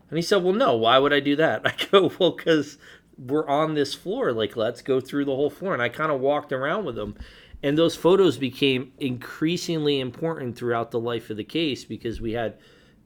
And 0.08 0.16
he 0.16 0.22
said, 0.22 0.42
Well, 0.42 0.54
no, 0.54 0.74
why 0.74 0.98
would 0.98 1.12
I 1.12 1.20
do 1.20 1.36
that? 1.36 1.62
I 1.66 1.74
go, 1.90 2.10
Well, 2.18 2.30
because 2.30 2.78
we're 3.26 3.48
on 3.48 3.74
this 3.74 3.94
floor. 3.94 4.32
Like, 4.32 4.56
let's 4.56 4.82
go 4.82 5.00
through 5.00 5.26
the 5.26 5.34
whole 5.34 5.50
floor. 5.50 5.74
And 5.74 5.82
I 5.82 5.88
kind 5.88 6.10
of 6.10 6.20
walked 6.20 6.52
around 6.52 6.84
with 6.84 6.96
them. 6.96 7.16
And 7.62 7.76
those 7.76 7.94
photos 7.94 8.38
became 8.38 8.92
increasingly 8.98 10.00
important 10.00 10.56
throughout 10.56 10.90
the 10.90 11.00
life 11.00 11.28
of 11.28 11.36
the 11.36 11.44
case 11.44 11.84
because 11.84 12.20
we 12.20 12.32
had, 12.32 12.54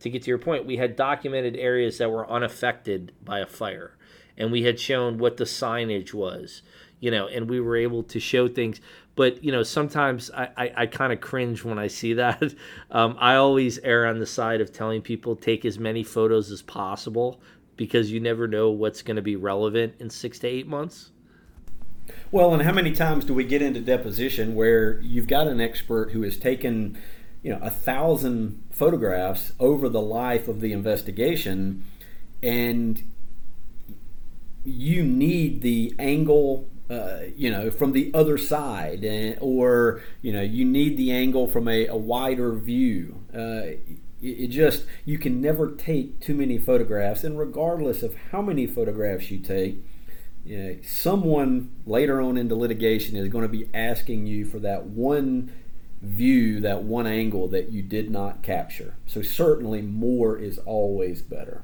to 0.00 0.10
get 0.10 0.22
to 0.22 0.28
your 0.28 0.38
point, 0.38 0.66
we 0.66 0.76
had 0.76 0.94
documented 0.94 1.56
areas 1.56 1.98
that 1.98 2.10
were 2.10 2.30
unaffected 2.30 3.12
by 3.24 3.40
a 3.40 3.46
fire. 3.46 3.96
And 4.36 4.52
we 4.52 4.62
had 4.62 4.78
shown 4.78 5.18
what 5.18 5.36
the 5.36 5.44
signage 5.44 6.14
was, 6.14 6.62
you 7.00 7.10
know, 7.10 7.26
and 7.26 7.48
we 7.48 7.60
were 7.60 7.76
able 7.76 8.04
to 8.04 8.20
show 8.20 8.46
things. 8.46 8.80
But, 9.16 9.42
you 9.42 9.50
know, 9.50 9.62
sometimes 9.62 10.30
I, 10.32 10.48
I, 10.56 10.72
I 10.76 10.86
kind 10.86 11.12
of 11.12 11.20
cringe 11.20 11.64
when 11.64 11.78
I 11.78 11.88
see 11.88 12.12
that. 12.14 12.54
Um, 12.90 13.16
I 13.18 13.34
always 13.34 13.78
err 13.78 14.06
on 14.06 14.20
the 14.20 14.26
side 14.26 14.60
of 14.60 14.72
telling 14.72 15.02
people 15.02 15.34
take 15.34 15.64
as 15.64 15.78
many 15.78 16.04
photos 16.04 16.52
as 16.52 16.62
possible 16.62 17.40
because 17.76 18.10
you 18.10 18.20
never 18.20 18.46
know 18.46 18.70
what's 18.70 19.02
going 19.02 19.16
to 19.16 19.22
be 19.22 19.36
relevant 19.36 19.94
in 19.98 20.10
six 20.10 20.38
to 20.40 20.46
eight 20.46 20.66
months? 20.66 21.10
Well, 22.30 22.52
and 22.52 22.62
how 22.62 22.72
many 22.72 22.92
times 22.92 23.24
do 23.24 23.34
we 23.34 23.44
get 23.44 23.62
into 23.62 23.80
deposition 23.80 24.54
where 24.54 25.00
you've 25.00 25.28
got 25.28 25.46
an 25.46 25.60
expert 25.60 26.10
who 26.12 26.22
has 26.22 26.36
taken, 26.36 26.98
you 27.42 27.52
know, 27.52 27.58
a 27.62 27.70
thousand 27.70 28.62
photographs 28.70 29.52
over 29.58 29.88
the 29.88 30.02
life 30.02 30.48
of 30.48 30.60
the 30.60 30.72
investigation, 30.72 31.84
and 32.42 33.02
you 34.64 35.02
need 35.02 35.62
the 35.62 35.94
angle 35.98 36.68
uh, 36.90 37.20
you 37.34 37.50
know, 37.50 37.70
from 37.70 37.92
the 37.92 38.10
other 38.12 38.36
side, 38.36 39.04
and, 39.04 39.38
or 39.40 40.02
you 40.20 40.30
know, 40.30 40.42
you 40.42 40.64
need 40.64 40.98
the 40.98 41.12
angle 41.12 41.46
from 41.46 41.66
a, 41.66 41.86
a 41.86 41.96
wider 41.96 42.52
view. 42.54 43.24
Uh, 43.32 43.78
it 44.24 44.48
just 44.48 44.84
you 45.04 45.18
can 45.18 45.40
never 45.40 45.70
take 45.70 46.20
too 46.20 46.34
many 46.34 46.58
photographs 46.58 47.24
and 47.24 47.38
regardless 47.38 48.02
of 48.02 48.14
how 48.32 48.40
many 48.40 48.66
photographs 48.66 49.30
you 49.30 49.38
take 49.38 49.84
you 50.44 50.58
know, 50.58 50.76
someone 50.82 51.72
later 51.86 52.20
on 52.20 52.36
into 52.36 52.54
litigation 52.54 53.16
is 53.16 53.28
going 53.28 53.42
to 53.42 53.48
be 53.48 53.68
asking 53.72 54.26
you 54.26 54.44
for 54.44 54.58
that 54.58 54.84
one 54.84 55.52
view 56.02 56.60
that 56.60 56.82
one 56.82 57.06
angle 57.06 57.48
that 57.48 57.70
you 57.70 57.82
did 57.82 58.10
not 58.10 58.42
capture. 58.42 58.94
So 59.06 59.22
certainly 59.22 59.80
more 59.80 60.36
is 60.36 60.58
always 60.58 61.22
better. 61.22 61.62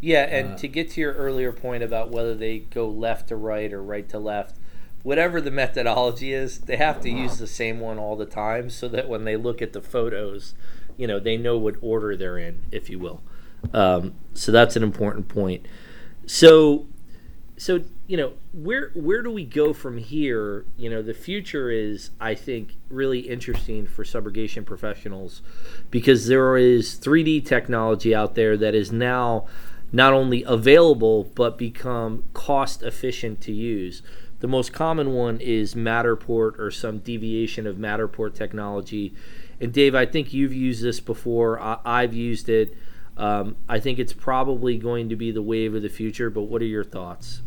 Yeah 0.00 0.22
and 0.24 0.52
uh, 0.52 0.56
to 0.58 0.68
get 0.68 0.90
to 0.90 1.00
your 1.00 1.14
earlier 1.14 1.50
point 1.50 1.82
about 1.82 2.10
whether 2.10 2.34
they 2.34 2.58
go 2.58 2.88
left 2.88 3.28
to 3.28 3.36
right 3.36 3.72
or 3.72 3.82
right 3.82 4.08
to 4.10 4.18
left 4.18 4.58
whatever 5.02 5.40
the 5.40 5.50
methodology 5.50 6.32
is 6.32 6.60
they 6.60 6.76
have 6.76 7.00
to 7.00 7.10
use 7.10 7.38
the 7.38 7.46
same 7.46 7.80
one 7.80 7.98
all 7.98 8.16
the 8.16 8.26
time 8.26 8.68
so 8.68 8.86
that 8.88 9.08
when 9.08 9.24
they 9.24 9.36
look 9.36 9.62
at 9.62 9.72
the 9.72 9.80
photos 9.80 10.54
you 10.96 11.06
know 11.06 11.18
they 11.18 11.36
know 11.36 11.58
what 11.58 11.76
order 11.80 12.16
they're 12.16 12.38
in, 12.38 12.62
if 12.70 12.88
you 12.90 12.98
will. 12.98 13.22
Um, 13.72 14.14
so 14.34 14.52
that's 14.52 14.76
an 14.76 14.82
important 14.82 15.28
point. 15.28 15.66
So, 16.26 16.86
so 17.56 17.82
you 18.06 18.16
know 18.16 18.34
where 18.52 18.90
where 18.94 19.22
do 19.22 19.30
we 19.30 19.44
go 19.44 19.72
from 19.72 19.98
here? 19.98 20.66
You 20.76 20.90
know, 20.90 21.02
the 21.02 21.14
future 21.14 21.70
is 21.70 22.10
I 22.20 22.34
think 22.34 22.76
really 22.88 23.20
interesting 23.20 23.86
for 23.86 24.04
subrogation 24.04 24.64
professionals 24.64 25.42
because 25.90 26.26
there 26.26 26.56
is 26.56 26.96
3D 26.96 27.46
technology 27.46 28.14
out 28.14 28.34
there 28.34 28.56
that 28.56 28.74
is 28.74 28.92
now 28.92 29.46
not 29.92 30.12
only 30.12 30.42
available 30.42 31.24
but 31.34 31.56
become 31.56 32.24
cost 32.34 32.82
efficient 32.82 33.40
to 33.42 33.52
use. 33.52 34.02
The 34.40 34.48
most 34.48 34.74
common 34.74 35.12
one 35.14 35.40
is 35.40 35.74
Matterport 35.74 36.58
or 36.58 36.70
some 36.70 36.98
deviation 36.98 37.66
of 37.66 37.76
Matterport 37.76 38.34
technology 38.34 39.14
and 39.60 39.72
Dave, 39.72 39.94
I 39.94 40.06
think 40.06 40.32
you've 40.32 40.54
used 40.54 40.82
this 40.82 41.00
before. 41.00 41.60
I, 41.60 42.02
have 42.02 42.14
used 42.14 42.48
it. 42.48 42.76
Um, 43.16 43.56
I 43.68 43.78
think 43.80 43.98
it's 43.98 44.12
probably 44.12 44.76
going 44.76 45.08
to 45.10 45.16
be 45.16 45.30
the 45.30 45.42
wave 45.42 45.74
of 45.74 45.82
the 45.82 45.88
future. 45.88 46.30
But 46.30 46.42
what 46.42 46.62
are 46.62 46.66
your 46.66 46.84
thoughts? 46.84 47.42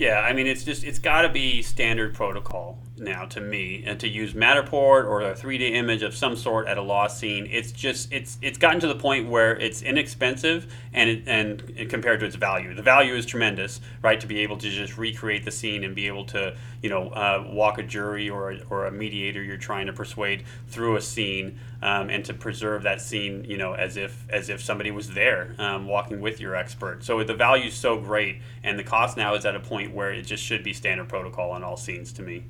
Yeah, 0.00 0.20
I 0.20 0.32
mean, 0.32 0.46
it's 0.46 0.64
just 0.64 0.82
it's 0.82 0.98
got 0.98 1.22
to 1.22 1.28
be 1.28 1.60
standard 1.60 2.14
protocol 2.14 2.78
now 2.96 3.26
to 3.26 3.38
me, 3.38 3.84
and 3.86 4.00
to 4.00 4.08
use 4.08 4.32
Matterport 4.32 5.04
or 5.04 5.20
a 5.20 5.34
3D 5.34 5.72
image 5.72 6.02
of 6.02 6.14
some 6.14 6.36
sort 6.36 6.66
at 6.68 6.78
a 6.78 6.82
loss 6.82 7.18
scene. 7.18 7.46
It's 7.50 7.70
just 7.70 8.10
it's 8.10 8.38
it's 8.40 8.56
gotten 8.56 8.80
to 8.80 8.86
the 8.86 8.94
point 8.94 9.28
where 9.28 9.54
it's 9.56 9.82
inexpensive 9.82 10.72
and 10.94 11.10
it, 11.10 11.24
and 11.26 11.90
compared 11.90 12.20
to 12.20 12.26
its 12.26 12.36
value, 12.36 12.74
the 12.74 12.80
value 12.80 13.14
is 13.14 13.26
tremendous, 13.26 13.82
right? 14.00 14.18
To 14.18 14.26
be 14.26 14.38
able 14.38 14.56
to 14.56 14.70
just 14.70 14.96
recreate 14.96 15.44
the 15.44 15.50
scene 15.50 15.84
and 15.84 15.94
be 15.94 16.06
able 16.06 16.24
to 16.28 16.56
you 16.80 16.88
know 16.88 17.10
uh, 17.10 17.44
walk 17.46 17.76
a 17.76 17.82
jury 17.82 18.30
or 18.30 18.56
or 18.70 18.86
a 18.86 18.90
mediator 18.90 19.42
you're 19.42 19.58
trying 19.58 19.86
to 19.86 19.92
persuade 19.92 20.44
through 20.66 20.96
a 20.96 21.02
scene 21.02 21.60
um, 21.82 22.10
and 22.10 22.24
to 22.26 22.34
preserve 22.34 22.82
that 22.82 23.00
scene, 23.00 23.44
you 23.44 23.56
know, 23.56 23.72
as 23.72 23.96
if 23.96 24.26
as 24.28 24.48
if 24.48 24.62
somebody 24.62 24.90
was 24.90 25.10
there 25.10 25.54
um, 25.58 25.86
walking 25.86 26.20
with 26.20 26.40
your 26.40 26.54
expert. 26.54 27.02
So 27.02 27.22
the 27.24 27.34
value 27.34 27.68
is 27.68 27.74
so 27.74 27.98
great, 27.98 28.40
and 28.62 28.78
the 28.78 28.84
cost 28.84 29.16
now 29.16 29.34
is 29.34 29.46
at 29.46 29.56
a 29.56 29.60
point 29.60 29.94
where 29.94 30.12
it 30.12 30.22
just 30.22 30.44
should 30.44 30.62
be 30.62 30.72
standard 30.72 31.08
protocol 31.08 31.50
on 31.50 31.64
all 31.64 31.76
scenes 31.76 32.12
to 32.14 32.22
me. 32.22 32.44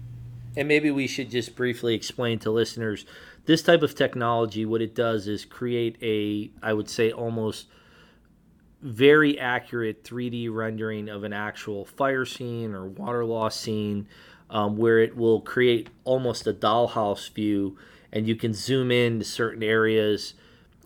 And 0.56 0.66
maybe 0.66 0.90
we 0.90 1.06
should 1.06 1.30
just 1.30 1.54
briefly 1.54 1.94
explain 1.94 2.40
to 2.40 2.50
listeners 2.50 3.06
this 3.46 3.62
type 3.62 3.82
of 3.82 3.94
technology. 3.94 4.66
What 4.66 4.82
it 4.82 4.96
does 4.96 5.28
is 5.28 5.44
create 5.44 5.96
a, 6.02 6.50
I 6.60 6.72
would 6.72 6.90
say, 6.90 7.12
almost 7.12 7.68
very 8.82 9.38
accurate 9.38 10.02
3D 10.02 10.52
rendering 10.52 11.08
of 11.08 11.22
an 11.22 11.32
actual 11.32 11.84
fire 11.84 12.24
scene 12.24 12.74
or 12.74 12.86
water 12.86 13.24
loss 13.24 13.54
scene, 13.54 14.08
um, 14.48 14.76
where 14.76 14.98
it 14.98 15.16
will 15.16 15.40
create 15.40 15.88
almost 16.02 16.48
a 16.48 16.52
dollhouse 16.52 17.30
view 17.32 17.78
and 18.12 18.26
you 18.26 18.34
can 18.34 18.52
zoom 18.52 18.90
in 18.90 19.18
to 19.18 19.24
certain 19.24 19.62
areas. 19.62 20.34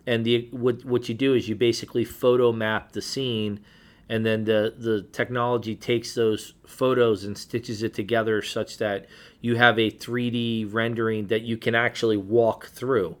And 0.07 0.25
the 0.25 0.47
what 0.51 0.85
what 0.85 1.09
you 1.09 1.15
do 1.15 1.33
is 1.33 1.49
you 1.49 1.55
basically 1.55 2.05
photo 2.05 2.51
map 2.51 2.91
the 2.91 3.01
scene, 3.01 3.59
and 4.07 4.25
then 4.25 4.45
the 4.45 4.73
the 4.77 5.01
technology 5.11 5.75
takes 5.75 6.13
those 6.13 6.53
photos 6.65 7.23
and 7.23 7.37
stitches 7.37 7.81
it 7.81 7.93
together 7.93 8.41
such 8.41 8.77
that 8.77 9.07
you 9.41 9.55
have 9.55 9.79
a 9.79 9.89
3D 9.89 10.71
rendering 10.71 11.27
that 11.27 11.41
you 11.41 11.57
can 11.57 11.73
actually 11.73 12.17
walk 12.17 12.67
through. 12.67 13.15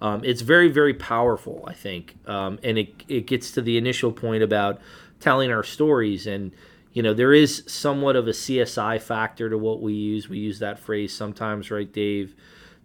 Um, 0.00 0.22
it's 0.24 0.40
very 0.40 0.68
very 0.68 0.94
powerful, 0.94 1.64
I 1.66 1.74
think, 1.74 2.16
um, 2.26 2.58
and 2.62 2.78
it 2.78 3.04
it 3.06 3.26
gets 3.26 3.50
to 3.52 3.62
the 3.62 3.76
initial 3.76 4.12
point 4.12 4.42
about 4.42 4.80
telling 5.20 5.52
our 5.52 5.62
stories 5.62 6.26
and 6.26 6.52
you 6.92 7.02
know 7.02 7.14
there 7.14 7.32
is 7.32 7.62
somewhat 7.66 8.16
of 8.16 8.26
a 8.26 8.32
csi 8.32 9.00
factor 9.00 9.48
to 9.48 9.58
what 9.58 9.80
we 9.80 9.92
use 9.92 10.28
we 10.28 10.38
use 10.38 10.58
that 10.58 10.78
phrase 10.78 11.14
sometimes 11.14 11.70
right 11.70 11.92
dave 11.92 12.34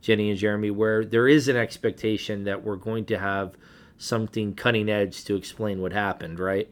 Jenny 0.06 0.30
and 0.30 0.38
Jeremy, 0.38 0.70
where 0.70 1.04
there 1.04 1.28
is 1.28 1.48
an 1.48 1.56
expectation 1.56 2.44
that 2.44 2.64
we're 2.64 2.76
going 2.76 3.06
to 3.06 3.18
have 3.18 3.58
something 3.98 4.54
cutting 4.54 4.88
edge 4.88 5.24
to 5.24 5.36
explain 5.36 5.82
what 5.82 5.94
happened, 5.94 6.40
right? 6.40 6.70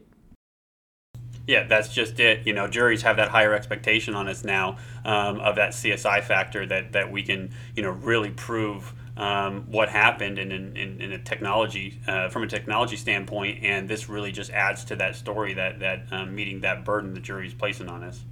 Yeah, 1.44 1.64
that's 1.66 1.92
just 1.92 2.20
it. 2.20 2.46
You 2.46 2.52
know, 2.52 2.68
juries 2.68 3.02
have 3.02 3.16
that 3.16 3.30
higher 3.30 3.52
expectation 3.52 4.14
on 4.14 4.28
us 4.28 4.44
now 4.44 4.78
um, 5.04 5.40
of 5.40 5.56
that 5.56 5.72
CSI 5.72 6.22
factor 6.22 6.64
that, 6.64 6.92
that 6.92 7.10
we 7.10 7.24
can, 7.24 7.52
you 7.74 7.82
know, 7.82 7.90
really 7.90 8.30
prove 8.30 8.92
um, 9.16 9.64
what 9.68 9.88
happened 9.88 10.38
in, 10.38 10.52
in, 10.52 11.00
in 11.00 11.10
a 11.10 11.18
technology 11.18 11.98
uh, 12.06 12.28
from 12.28 12.44
a 12.44 12.46
technology 12.46 12.96
standpoint, 12.96 13.64
and 13.64 13.88
this 13.88 14.08
really 14.08 14.30
just 14.30 14.52
adds 14.52 14.84
to 14.84 14.96
that 14.96 15.16
story 15.16 15.54
that 15.54 15.80
that 15.80 16.06
um, 16.12 16.34
meeting 16.34 16.60
that 16.60 16.84
burden 16.84 17.14
the 17.14 17.20
jury 17.20 17.48
is 17.48 17.54
placing 17.54 17.88
on 17.88 18.04
us. 18.04 18.24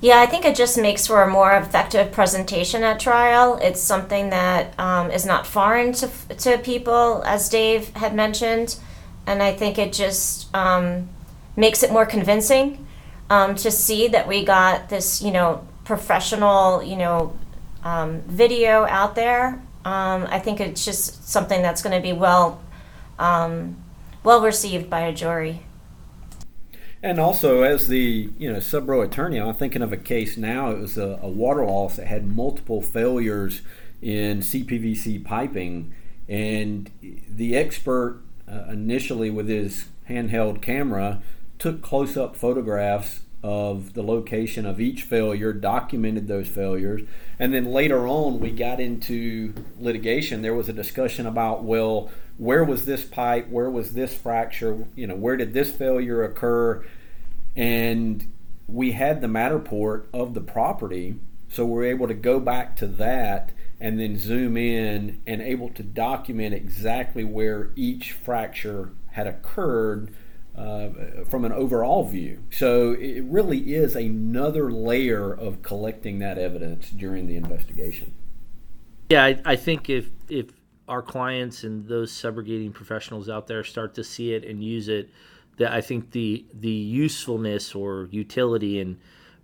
Yeah, 0.00 0.20
I 0.20 0.26
think 0.26 0.44
it 0.44 0.54
just 0.54 0.78
makes 0.78 1.06
for 1.08 1.22
a 1.22 1.28
more 1.28 1.52
effective 1.56 2.12
presentation 2.12 2.84
at 2.84 3.00
trial. 3.00 3.58
It's 3.60 3.80
something 3.80 4.30
that 4.30 4.78
um, 4.78 5.10
is 5.10 5.26
not 5.26 5.44
foreign 5.46 5.92
to, 5.94 6.08
to 6.38 6.58
people, 6.58 7.22
as 7.26 7.48
Dave 7.48 7.88
had 7.96 8.14
mentioned, 8.14 8.76
and 9.26 9.42
I 9.42 9.52
think 9.52 9.76
it 9.76 9.92
just 9.92 10.54
um, 10.54 11.08
makes 11.56 11.82
it 11.82 11.90
more 11.90 12.06
convincing 12.06 12.86
um, 13.28 13.56
to 13.56 13.70
see 13.72 14.06
that 14.08 14.28
we 14.28 14.44
got 14.44 14.88
this, 14.88 15.20
you 15.20 15.32
know, 15.32 15.66
professional, 15.84 16.82
you 16.82 16.96
know, 16.96 17.36
um, 17.82 18.20
video 18.22 18.84
out 18.86 19.14
there 19.14 19.62
Um, 19.84 20.26
I 20.28 20.38
think 20.40 20.60
it's 20.60 20.84
just 20.84 21.28
something 21.28 21.62
that's 21.62 21.82
going 21.82 21.96
to 21.96 22.02
be 22.02 22.12
well 22.12 22.60
um, 23.18 23.76
well 24.24 24.42
received 24.42 24.90
by 24.90 25.00
a 25.00 25.12
jury. 25.14 25.62
And 27.02 27.20
also, 27.20 27.62
as 27.62 27.88
the 27.88 28.30
you 28.38 28.52
know 28.52 28.58
subro 28.58 29.04
attorney, 29.04 29.40
I'm 29.40 29.54
thinking 29.54 29.82
of 29.82 29.92
a 29.92 29.96
case 29.96 30.36
now. 30.36 30.70
It 30.70 30.80
was 30.80 30.98
a, 30.98 31.18
a 31.22 31.28
water 31.28 31.64
loss 31.64 31.96
that 31.96 32.06
had 32.06 32.26
multiple 32.26 32.82
failures 32.82 33.62
in 34.02 34.40
CPVC 34.40 35.24
piping, 35.24 35.94
and 36.28 36.90
the 37.00 37.56
expert 37.56 38.20
uh, 38.50 38.64
initially 38.70 39.30
with 39.30 39.48
his 39.48 39.86
handheld 40.08 40.60
camera 40.60 41.22
took 41.58 41.82
close-up 41.82 42.34
photographs 42.34 43.20
of 43.42 43.94
the 43.94 44.02
location 44.02 44.66
of 44.66 44.80
each 44.80 45.02
failure, 45.02 45.52
documented 45.52 46.26
those 46.26 46.48
failures, 46.48 47.02
and 47.38 47.54
then 47.54 47.66
later 47.66 48.08
on 48.08 48.40
we 48.40 48.50
got 48.50 48.80
into 48.80 49.54
litigation. 49.78 50.42
There 50.42 50.54
was 50.54 50.68
a 50.68 50.72
discussion 50.72 51.26
about 51.26 51.62
well 51.62 52.10
where 52.38 52.64
was 52.64 52.86
this 52.86 53.04
pipe, 53.04 53.48
where 53.48 53.68
was 53.68 53.92
this 53.92 54.14
fracture, 54.14 54.86
you 54.94 55.06
know, 55.06 55.16
where 55.16 55.36
did 55.36 55.52
this 55.52 55.70
failure 55.70 56.24
occur, 56.24 56.84
and 57.56 58.32
we 58.66 58.92
had 58.92 59.20
the 59.20 59.26
Matterport 59.26 60.04
of 60.14 60.34
the 60.34 60.40
property, 60.40 61.16
so 61.48 61.66
we're 61.66 61.84
able 61.84 62.06
to 62.06 62.14
go 62.14 62.38
back 62.38 62.76
to 62.76 62.86
that 62.86 63.50
and 63.80 63.98
then 63.98 64.16
zoom 64.18 64.56
in 64.56 65.20
and 65.26 65.40
able 65.40 65.68
to 65.70 65.82
document 65.82 66.54
exactly 66.54 67.24
where 67.24 67.70
each 67.76 68.12
fracture 68.12 68.90
had 69.12 69.26
occurred 69.26 70.12
uh, 70.56 70.88
from 71.28 71.44
an 71.44 71.52
overall 71.52 72.04
view. 72.04 72.42
So 72.50 72.92
it 72.92 73.22
really 73.24 73.74
is 73.74 73.94
another 73.94 74.70
layer 74.70 75.32
of 75.32 75.62
collecting 75.62 76.18
that 76.18 76.38
evidence 76.38 76.90
during 76.90 77.26
the 77.26 77.36
investigation. 77.36 78.14
Yeah, 79.08 79.24
I, 79.24 79.40
I 79.44 79.56
think 79.56 79.88
if 79.88 80.10
if 80.28 80.46
our 80.88 81.02
clients 81.02 81.64
and 81.64 81.86
those 81.86 82.12
subrogating 82.12 82.72
professionals 82.72 83.28
out 83.28 83.46
there 83.46 83.62
start 83.62 83.94
to 83.94 84.04
see 84.04 84.32
it 84.32 84.44
and 84.44 84.62
use 84.62 84.88
it, 84.88 85.10
that 85.58 85.72
I 85.72 85.80
think 85.80 86.12
the 86.12 86.44
the 86.54 86.70
usefulness 86.70 87.74
or 87.74 88.08
utility 88.10 88.80
and 88.80 88.98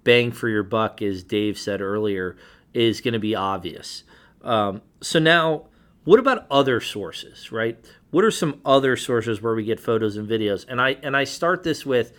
bang 0.04 0.32
for 0.32 0.48
your 0.48 0.62
buck, 0.62 1.02
as 1.02 1.22
Dave 1.22 1.58
said 1.58 1.80
earlier, 1.80 2.36
is 2.72 3.00
going 3.00 3.14
to 3.14 3.20
be 3.20 3.34
obvious. 3.34 4.04
Um, 4.42 4.82
so 5.00 5.18
now, 5.18 5.64
what 6.04 6.20
about 6.20 6.46
other 6.50 6.80
sources, 6.80 7.50
right? 7.50 7.78
What 8.10 8.24
are 8.24 8.30
some 8.30 8.60
other 8.64 8.96
sources 8.96 9.42
where 9.42 9.54
we 9.54 9.64
get 9.64 9.80
photos 9.80 10.16
and 10.16 10.28
videos? 10.28 10.64
And 10.68 10.80
I 10.80 10.96
and 11.02 11.16
I 11.16 11.24
start 11.24 11.62
this 11.62 11.84
with, 11.84 12.12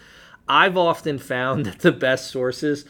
I've 0.47 0.77
often 0.77 1.17
found 1.17 1.65
that 1.65 1.79
the 1.79 1.91
best 1.91 2.29
sources 2.29 2.85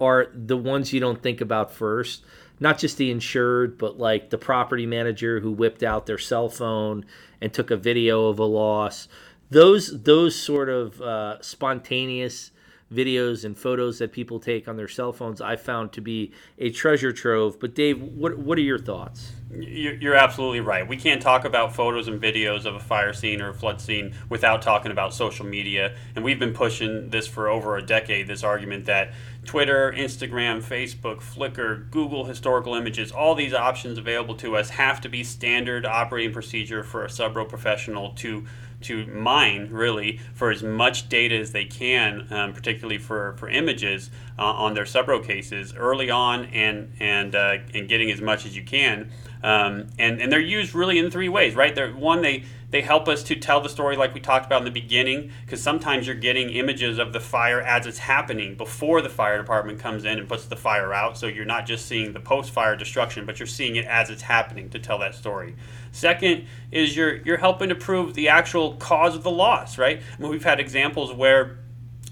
are 0.00 0.26
the 0.34 0.56
ones 0.56 0.92
you 0.92 1.00
don't 1.00 1.22
think 1.22 1.40
about 1.40 1.72
first 1.72 2.24
not 2.64 2.78
just 2.78 2.96
the 2.96 3.10
insured, 3.10 3.76
but 3.76 3.98
like 3.98 4.30
the 4.30 4.38
property 4.38 4.86
manager 4.86 5.38
who 5.38 5.52
whipped 5.52 5.82
out 5.82 6.06
their 6.06 6.16
cell 6.16 6.48
phone 6.48 7.04
and 7.42 7.52
took 7.52 7.70
a 7.70 7.76
video 7.76 8.28
of 8.28 8.38
a 8.38 8.44
loss. 8.44 9.06
Those 9.50 10.02
those 10.02 10.34
sort 10.34 10.70
of 10.70 11.00
uh, 11.02 11.42
spontaneous 11.42 12.52
videos 12.90 13.44
and 13.44 13.58
photos 13.58 13.98
that 13.98 14.12
people 14.12 14.38
take 14.38 14.68
on 14.68 14.76
their 14.76 14.88
cell 14.88 15.12
phones, 15.12 15.40
I 15.40 15.56
found 15.56 15.92
to 15.92 16.00
be 16.00 16.32
a 16.58 16.70
treasure 16.70 17.12
trove. 17.12 17.60
But 17.60 17.74
Dave, 17.74 18.00
what 18.00 18.38
what 18.38 18.56
are 18.56 18.62
your 18.62 18.78
thoughts? 18.78 19.32
You're 19.50 20.14
absolutely 20.16 20.60
right. 20.60 20.88
We 20.88 20.96
can't 20.96 21.22
talk 21.22 21.44
about 21.44 21.74
photos 21.76 22.08
and 22.08 22.20
videos 22.20 22.64
of 22.64 22.74
a 22.74 22.80
fire 22.80 23.12
scene 23.12 23.40
or 23.40 23.50
a 23.50 23.54
flood 23.54 23.80
scene 23.80 24.14
without 24.28 24.62
talking 24.62 24.90
about 24.90 25.14
social 25.14 25.46
media. 25.46 25.94
And 26.16 26.24
we've 26.24 26.40
been 26.40 26.54
pushing 26.54 27.10
this 27.10 27.28
for 27.28 27.48
over 27.48 27.76
a 27.76 27.82
decade. 27.82 28.26
This 28.26 28.42
argument 28.42 28.86
that 28.86 29.12
Twitter, 29.44 29.92
Instagram, 29.96 30.62
Facebook, 30.62 31.20
Flickr, 31.20 31.90
Google 31.90 32.24
historical 32.24 32.74
images, 32.74 33.12
all 33.12 33.34
these 33.34 33.54
options 33.54 33.98
available 33.98 34.34
to 34.36 34.56
us 34.56 34.70
have 34.70 35.00
to 35.02 35.08
be 35.08 35.22
standard 35.22 35.86
operating 35.86 36.32
procedure 36.32 36.82
for 36.82 37.04
a 37.04 37.08
subro 37.08 37.48
professional 37.48 38.10
to 38.14 38.44
to 38.84 39.06
mine 39.06 39.68
really 39.70 40.20
for 40.34 40.50
as 40.50 40.62
much 40.62 41.08
data 41.08 41.34
as 41.36 41.52
they 41.52 41.64
can, 41.64 42.26
um, 42.30 42.52
particularly 42.52 42.98
for, 42.98 43.34
for 43.38 43.48
images 43.48 44.10
uh, 44.38 44.42
on 44.42 44.74
their 44.74 44.84
subro 44.84 45.24
cases 45.24 45.74
early 45.74 46.10
on 46.10 46.44
and 46.46 46.92
and 47.00 47.34
uh, 47.34 47.56
and 47.72 47.88
getting 47.88 48.10
as 48.10 48.20
much 48.20 48.46
as 48.46 48.56
you 48.56 48.62
can. 48.62 49.10
Um, 49.42 49.88
and 49.98 50.20
and 50.20 50.30
they're 50.30 50.40
used 50.40 50.74
really 50.74 50.98
in 50.98 51.10
three 51.10 51.28
ways, 51.28 51.54
right? 51.54 51.74
They're 51.74 51.92
one 51.92 52.22
they 52.22 52.44
they 52.74 52.82
help 52.82 53.06
us 53.06 53.22
to 53.22 53.36
tell 53.36 53.60
the 53.60 53.68
story 53.68 53.96
like 53.96 54.12
we 54.12 54.18
talked 54.20 54.46
about 54.46 54.58
in 54.58 54.64
the 54.64 54.70
beginning, 54.70 55.30
because 55.44 55.62
sometimes 55.62 56.08
you're 56.08 56.16
getting 56.16 56.50
images 56.50 56.98
of 56.98 57.12
the 57.12 57.20
fire 57.20 57.60
as 57.60 57.86
it's 57.86 57.98
happening 57.98 58.56
before 58.56 59.00
the 59.00 59.08
fire 59.08 59.38
department 59.38 59.78
comes 59.78 60.04
in 60.04 60.18
and 60.18 60.28
puts 60.28 60.46
the 60.46 60.56
fire 60.56 60.92
out. 60.92 61.16
So 61.16 61.28
you're 61.28 61.44
not 61.44 61.66
just 61.66 61.86
seeing 61.86 62.12
the 62.12 62.18
post 62.18 62.50
fire 62.50 62.74
destruction, 62.74 63.26
but 63.26 63.38
you're 63.38 63.46
seeing 63.46 63.76
it 63.76 63.84
as 63.84 64.10
it's 64.10 64.22
happening 64.22 64.70
to 64.70 64.80
tell 64.80 64.98
that 64.98 65.14
story. 65.14 65.54
Second 65.92 66.46
is 66.72 66.96
you're 66.96 67.18
you're 67.18 67.36
helping 67.36 67.68
to 67.68 67.76
prove 67.76 68.14
the 68.14 68.28
actual 68.28 68.74
cause 68.74 69.14
of 69.14 69.22
the 69.22 69.30
loss, 69.30 69.78
right? 69.78 70.00
I 70.00 70.20
mean, 70.20 70.32
we've 70.32 70.42
had 70.42 70.58
examples 70.58 71.12
where 71.12 71.58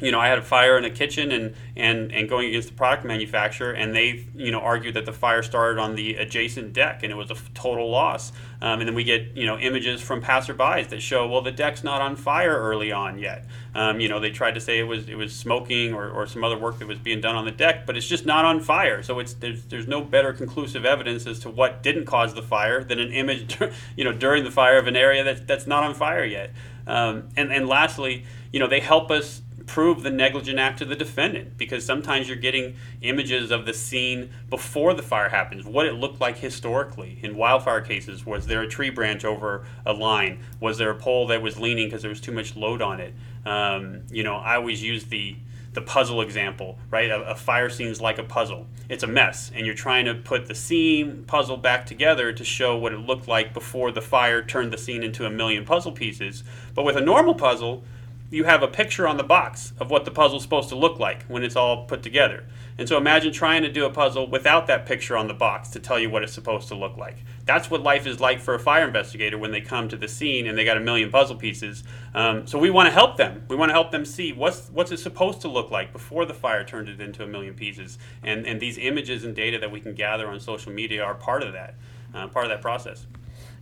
you 0.03 0.11
know, 0.11 0.19
I 0.19 0.27
had 0.27 0.39
a 0.39 0.43
fire 0.43 0.77
in 0.77 0.85
a 0.85 0.91
kitchen 0.91 1.31
and, 1.31 1.55
and, 1.77 2.11
and 2.13 2.29
going 2.29 2.49
against 2.49 2.69
the 2.69 2.75
product 2.75 3.05
manufacturer, 3.05 3.71
and 3.71 3.95
they, 3.95 4.27
you 4.35 4.51
know, 4.51 4.59
argued 4.59 4.95
that 4.95 5.07
the 5.07 5.13
fire 5.13 5.45
started 5.45 5.81
on 5.81 5.95
the 5.95 6.17
adjacent 6.17 6.73
deck 6.73 7.05
and 7.05 7.13
it 7.13 7.15
was 7.15 7.31
a 7.31 7.37
total 7.55 7.89
loss. 7.89 8.33
Um, 8.61 8.81
and 8.81 8.89
then 8.89 8.97
we 8.97 9.05
get, 9.05 9.37
you 9.37 9.47
know, 9.47 9.59
images 9.59 10.01
from 10.01 10.21
passerbys 10.21 10.89
that 10.89 11.01
show, 11.01 11.29
well, 11.29 11.41
the 11.41 11.53
deck's 11.53 11.85
not 11.85 12.01
on 12.01 12.17
fire 12.17 12.57
early 12.57 12.91
on 12.91 13.19
yet. 13.19 13.47
Um, 13.77 14.01
you 14.01 14.09
know, 14.09 14.19
they 14.19 14.31
tried 14.31 14.55
to 14.55 14.61
say 14.61 14.79
it 14.79 14.85
was 14.85 15.09
it 15.09 15.15
was 15.15 15.35
smoking 15.35 15.95
or, 15.95 16.11
or 16.11 16.27
some 16.27 16.45
other 16.45 16.59
work 16.59 16.79
that 16.81 16.87
was 16.87 16.99
being 16.99 17.21
done 17.21 17.35
on 17.35 17.45
the 17.45 17.51
deck, 17.53 17.87
but 17.87 17.97
it's 17.97 18.07
just 18.07 18.27
not 18.27 18.45
on 18.45 18.61
fire. 18.61 19.03
So 19.03 19.19
it's 19.21 19.35
there's, 19.35 19.65
there's 19.65 19.87
no 19.87 20.01
better 20.01 20.33
conclusive 20.33 20.85
evidence 20.85 21.27
as 21.27 21.39
to 21.41 21.51
what 21.51 21.83
didn't 21.83 22.07
cause 22.07 22.35
the 22.35 22.43
fire 22.43 22.85
than 22.85 22.99
an 22.99 23.13
image, 23.13 23.57
you 23.97 24.05
know, 24.05 24.13
during 24.13 24.45
the 24.45 24.51
fire 24.51 24.79
of 24.79 24.87
an 24.89 24.97
area 24.97 25.23
that, 25.25 25.47
that's 25.47 25.67
not 25.67 25.85
on 25.85 25.95
fire 25.95 26.25
yet. 26.25 26.51
Um, 26.87 27.29
and, 27.37 27.53
and 27.53 27.69
lastly, 27.69 28.25
you 28.53 28.61
know, 28.61 28.67
they 28.67 28.81
help 28.81 29.11
us 29.11 29.43
prove 29.73 30.03
the 30.03 30.11
negligent 30.11 30.59
act 30.59 30.83
of 30.83 30.91
the 30.91 30.95
defendant 30.95 31.57
because 31.57 31.83
sometimes 31.83 32.29
you're 32.29 32.37
getting 32.37 32.77
images 33.01 33.51
of 33.51 33.65
the 33.65 33.73
scene 33.73 34.29
before 34.51 34.93
the 34.93 35.03
fire 35.03 35.31
happens, 35.31 35.65
what 35.65 35.87
it 35.87 35.95
looked 35.95 36.21
like 36.21 36.37
historically. 36.37 37.19
In 37.23 37.39
wildfire 37.39 37.81
cases, 37.81 38.27
was 38.27 38.47
there 38.47 38.61
a 38.61 38.69
tree 38.69 38.91
branch 38.91 39.25
over 39.25 39.67
a 39.87 39.95
line? 39.95 40.41
Was 40.61 40.77
there 40.77 40.91
a 40.91 40.95
pole 40.95 41.27
that 41.29 41.41
was 41.41 41.59
leaning 41.59 41.87
because 41.87 42.03
there 42.03 42.11
was 42.11 42.21
too 42.21 42.33
much 42.33 42.55
load 42.55 42.83
on 42.83 43.01
it? 43.01 43.15
Um, 43.47 44.03
you 44.11 44.23
know, 44.23 44.35
I 44.37 44.57
always 44.57 44.83
use 44.83 45.07
the 45.07 45.37
the 45.73 45.81
puzzle 45.81 46.21
example, 46.21 46.79
right? 46.91 47.09
A, 47.09 47.23
a, 47.31 47.35
fire 47.35 47.71
scene 47.71 47.89
is 47.89 47.99
like 47.99 48.19
a 48.19 48.23
puzzle. 48.23 48.67
It's 48.91 49.05
a 49.05 49.07
mess, 49.07 49.51
and 49.55 49.65
you're 49.65 49.75
trying 49.75 50.05
to 50.05 50.15
put 50.15 50.45
the 50.45 50.55
scene 50.55 51.25
puzzle 51.27 51.57
back 51.57 51.87
together 51.87 52.31
to 52.31 52.45
show 52.45 52.77
what 52.77 52.93
it 52.93 52.99
looked 52.99 53.27
like 53.27 53.55
before 53.55 53.91
the 53.91 54.03
fire 54.03 54.43
turned 54.43 54.71
the 54.71 54.77
scene 54.77 55.03
into 55.03 55.25
a 55.25 55.31
million 55.31 55.65
puzzle 55.65 55.93
pieces. 55.93 56.45
But 56.75 56.85
with 56.85 56.97
a 56.97 57.01
normal 57.01 57.35
puzzle, 57.35 57.85
you 58.33 58.45
have 58.45 58.63
a 58.63 58.69
picture 58.69 59.07
on 59.07 59.19
the 59.19 59.23
box 59.23 59.75
of 59.79 59.91
what 59.91 60.07
the 60.07 60.11
puzzle's 60.11 60.43
supposed 60.43 60.71
to 60.71 60.75
look 60.75 60.99
like 60.99 61.23
when 61.25 61.45
it's 61.45 61.55
all 61.55 61.85
put 61.85 62.03
together. 62.03 62.47
And 62.79 62.89
so 62.89 62.97
imagine 62.97 63.31
trying 63.31 63.61
to 63.61 63.71
do 63.71 63.85
a 63.85 63.91
puzzle 63.91 64.27
without 64.27 64.67
that 64.69 64.87
picture 64.87 65.19
on 65.19 65.29
the 65.29 65.35
box 65.35 65.69
to 65.71 65.79
tell 65.79 65.99
you 65.99 66.09
what 66.09 66.23
it's 66.23 66.33
supposed 66.33 66.69
to 66.69 66.75
look 66.75 66.97
like. 66.97 67.19
That's 67.45 67.71
what 67.71 67.83
life 67.83 68.07
is 68.07 68.21
like 68.21 68.41
for 68.41 68.55
a 68.55 68.59
fire 68.59 68.87
investigator 68.87 69.37
when 69.37 69.51
they 69.51 69.61
come 69.61 69.87
to 69.91 69.99
the 69.99 70.09
scene 70.09 70.47
and 70.47 70.57
they 70.57 70.65
got 70.65 70.79
a 70.79 70.81
million 70.81 71.11
puzzle 71.11 71.37
pieces. 71.37 71.85
Um, 72.15 72.47
so 72.47 72.59
we 72.59 72.71
want 72.71 72.87
to 72.87 72.91
help 72.91 73.19
them. 73.19 73.45
We 73.49 73.57
want 73.57 73.69
to 73.69 73.75
help 73.75 73.91
them 73.91 74.07
see 74.07 74.33
what's 74.33 74.71
what's 74.71 74.91
it 74.91 74.97
supposed 74.97 75.43
to 75.43 75.49
look 75.49 75.71
like 75.71 75.93
before 75.93 76.25
the 76.25 76.35
fire 76.35 76.65
turned 76.65 76.89
it 76.89 77.03
into 77.03 77.23
a 77.23 77.27
million 77.27 77.53
pieces. 77.53 77.99
And 78.23 78.47
and 78.47 78.59
these 78.59 78.79
images 78.79 79.25
and 79.25 79.37
data 79.37 79.59
that 79.59 79.71
we 79.71 79.81
can 79.81 79.95
gather 79.95 80.27
on 80.27 80.41
social 80.41 80.73
media 80.73 81.05
are 81.05 81.15
part 81.15 81.43
of 81.43 81.53
that, 81.53 81.75
uh, 82.15 82.29
part 82.29 82.47
of 82.47 82.51
that 82.51 82.63
process. 82.63 83.07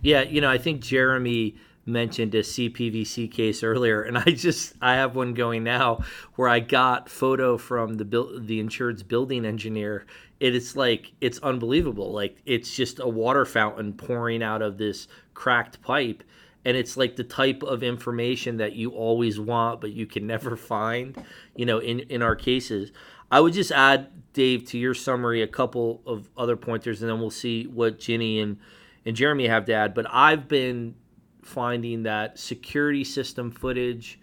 Yeah, 0.01 0.21
you 0.21 0.39
know, 0.39 0.49
I 0.49 0.57
think 0.57 0.81
Jeremy 0.81 1.55
mentioned 1.85 2.35
a 2.35 2.41
CPVC 2.41 3.31
case 3.31 3.63
earlier, 3.63 4.01
and 4.01 4.17
I 4.17 4.25
just 4.25 4.73
I 4.81 4.95
have 4.95 5.15
one 5.15 5.33
going 5.33 5.63
now 5.63 6.03
where 6.35 6.49
I 6.49 6.59
got 6.59 7.09
photo 7.09 7.57
from 7.57 7.95
the 7.95 8.05
build 8.05 8.47
the 8.47 8.59
insured's 8.59 9.03
building 9.03 9.45
engineer. 9.45 10.05
It 10.39 10.55
is 10.55 10.75
like 10.75 11.13
it's 11.21 11.39
unbelievable. 11.39 12.11
Like 12.11 12.37
it's 12.45 12.75
just 12.75 12.99
a 12.99 13.07
water 13.07 13.45
fountain 13.45 13.93
pouring 13.93 14.43
out 14.43 14.61
of 14.61 14.77
this 14.77 15.07
cracked 15.33 15.81
pipe, 15.81 16.23
and 16.65 16.77
it's 16.77 16.97
like 16.97 17.15
the 17.15 17.23
type 17.23 17.63
of 17.63 17.83
information 17.83 18.57
that 18.57 18.73
you 18.73 18.91
always 18.91 19.39
want 19.39 19.81
but 19.81 19.91
you 19.91 20.05
can 20.05 20.27
never 20.27 20.55
find. 20.55 21.23
You 21.55 21.65
know, 21.65 21.79
in 21.79 22.01
in 22.01 22.21
our 22.21 22.35
cases, 22.35 22.91
I 23.31 23.39
would 23.39 23.53
just 23.53 23.71
add 23.71 24.09
Dave 24.33 24.65
to 24.65 24.77
your 24.77 24.93
summary 24.93 25.41
a 25.41 25.47
couple 25.47 26.01
of 26.05 26.29
other 26.37 26.55
pointers, 26.55 27.01
and 27.01 27.09
then 27.09 27.19
we'll 27.19 27.29
see 27.29 27.65
what 27.65 27.99
Jenny 27.99 28.39
and 28.39 28.57
and 29.05 29.15
Jeremy 29.15 29.47
have 29.47 29.65
to 29.65 29.73
add. 29.73 29.93
But 29.93 30.05
I've 30.11 30.47
been 30.47 30.95
finding 31.41 32.03
that 32.03 32.37
security 32.39 33.03
system 33.03 33.51
footage 33.51 34.19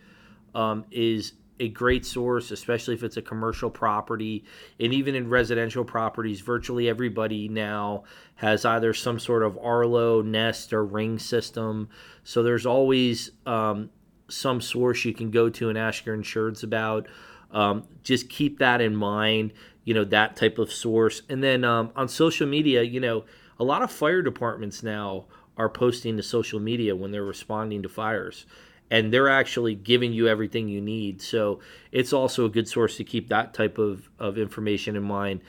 um, 0.54 0.84
is 0.90 1.32
a 1.60 1.68
great 1.68 2.06
source, 2.06 2.50
especially 2.50 2.94
if 2.94 3.02
it's 3.02 3.16
a 3.16 3.22
commercial 3.22 3.70
property. 3.70 4.44
And 4.78 4.92
even 4.92 5.14
in 5.14 5.28
residential 5.28 5.84
properties, 5.84 6.40
virtually 6.40 6.88
everybody 6.88 7.48
now 7.48 8.04
has 8.36 8.64
either 8.64 8.94
some 8.94 9.18
sort 9.18 9.42
of 9.42 9.58
Arlo, 9.58 10.22
Nest, 10.22 10.72
or 10.72 10.84
Ring 10.84 11.18
system. 11.18 11.88
So 12.24 12.42
there's 12.42 12.66
always 12.66 13.32
um, 13.46 13.90
some 14.28 14.60
source 14.60 15.04
you 15.04 15.14
can 15.14 15.30
go 15.30 15.48
to 15.50 15.68
and 15.68 15.76
ask 15.76 16.06
your 16.06 16.14
insurance 16.14 16.62
about. 16.62 17.08
Um, 17.50 17.84
just 18.02 18.28
keep 18.28 18.58
that 18.58 18.80
in 18.80 18.94
mind, 18.94 19.52
you 19.84 19.94
know, 19.94 20.04
that 20.04 20.36
type 20.36 20.58
of 20.58 20.70
source. 20.70 21.22
And 21.28 21.42
then 21.42 21.64
um, 21.64 21.90
on 21.96 22.08
social 22.08 22.46
media, 22.46 22.82
you 22.82 23.00
know, 23.00 23.24
a 23.58 23.64
lot 23.64 23.82
of 23.82 23.90
fire 23.90 24.22
departments 24.22 24.82
now 24.82 25.26
are 25.58 25.68
posting 25.68 26.16
to 26.16 26.22
social 26.22 26.60
media 26.60 26.96
when 26.96 27.10
they're 27.10 27.24
responding 27.24 27.82
to 27.82 27.88
fires 27.88 28.46
and 28.90 29.12
they're 29.12 29.28
actually 29.28 29.74
giving 29.74 30.12
you 30.12 30.28
everything 30.28 30.68
you 30.68 30.80
need. 30.80 31.20
So 31.20 31.60
it's 31.92 32.12
also 32.12 32.46
a 32.46 32.48
good 32.48 32.68
source 32.68 32.96
to 32.96 33.04
keep 33.04 33.28
that 33.28 33.52
type 33.52 33.78
of, 33.78 34.08
of 34.18 34.38
information 34.38 34.96
in 34.96 35.02
mind. 35.02 35.40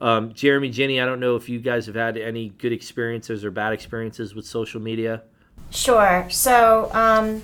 Um, 0.00 0.32
Jeremy, 0.32 0.70
Jenny, 0.70 1.00
I 1.00 1.06
don't 1.06 1.20
know 1.20 1.36
if 1.36 1.48
you 1.48 1.58
guys 1.58 1.86
have 1.86 1.94
had 1.94 2.16
any 2.16 2.50
good 2.50 2.72
experiences 2.72 3.44
or 3.44 3.50
bad 3.50 3.72
experiences 3.72 4.34
with 4.34 4.46
social 4.46 4.80
media. 4.80 5.22
Sure. 5.70 6.26
So 6.30 6.90
um, 6.92 7.42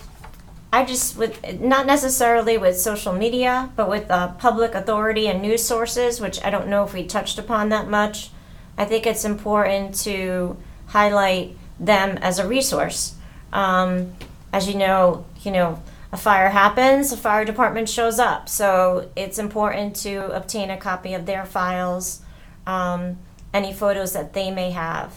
I 0.72 0.84
just 0.84 1.16
with 1.16 1.60
not 1.60 1.86
necessarily 1.86 2.58
with 2.58 2.78
social 2.78 3.12
media, 3.12 3.70
but 3.74 3.88
with 3.88 4.10
uh, 4.10 4.32
public 4.32 4.74
authority 4.74 5.28
and 5.28 5.42
news 5.42 5.64
sources, 5.64 6.20
which 6.20 6.42
I 6.44 6.50
don't 6.50 6.68
know 6.68 6.84
if 6.84 6.92
we 6.92 7.04
touched 7.04 7.38
upon 7.38 7.70
that 7.70 7.88
much. 7.88 8.30
I 8.76 8.84
think 8.84 9.06
it's 9.06 9.24
important 9.24 9.94
to 10.02 10.56
highlight 10.86 11.56
them 11.84 12.18
as 12.18 12.38
a 12.38 12.46
resource. 12.46 13.14
Um, 13.52 14.12
as 14.52 14.68
you 14.68 14.74
know, 14.74 15.26
you 15.42 15.50
know, 15.50 15.82
a 16.12 16.16
fire 16.16 16.50
happens, 16.50 17.10
the 17.10 17.16
fire 17.16 17.44
department 17.44 17.88
shows 17.88 18.18
up. 18.18 18.48
So 18.48 19.10
it's 19.16 19.38
important 19.38 19.96
to 19.96 20.30
obtain 20.34 20.70
a 20.70 20.76
copy 20.76 21.14
of 21.14 21.26
their 21.26 21.46
files, 21.46 22.22
um, 22.66 23.18
any 23.52 23.72
photos 23.72 24.12
that 24.12 24.34
they 24.34 24.50
may 24.50 24.70
have. 24.70 25.14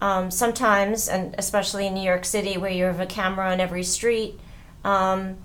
Um, 0.00 0.30
sometimes, 0.30 1.08
and 1.08 1.34
especially 1.38 1.86
in 1.86 1.94
New 1.94 2.02
York 2.02 2.26
City 2.26 2.58
where 2.58 2.70
you 2.70 2.84
have 2.84 3.00
a 3.00 3.06
camera 3.06 3.50
on 3.50 3.60
every 3.60 3.84
street, 3.84 4.38
um, 4.84 5.38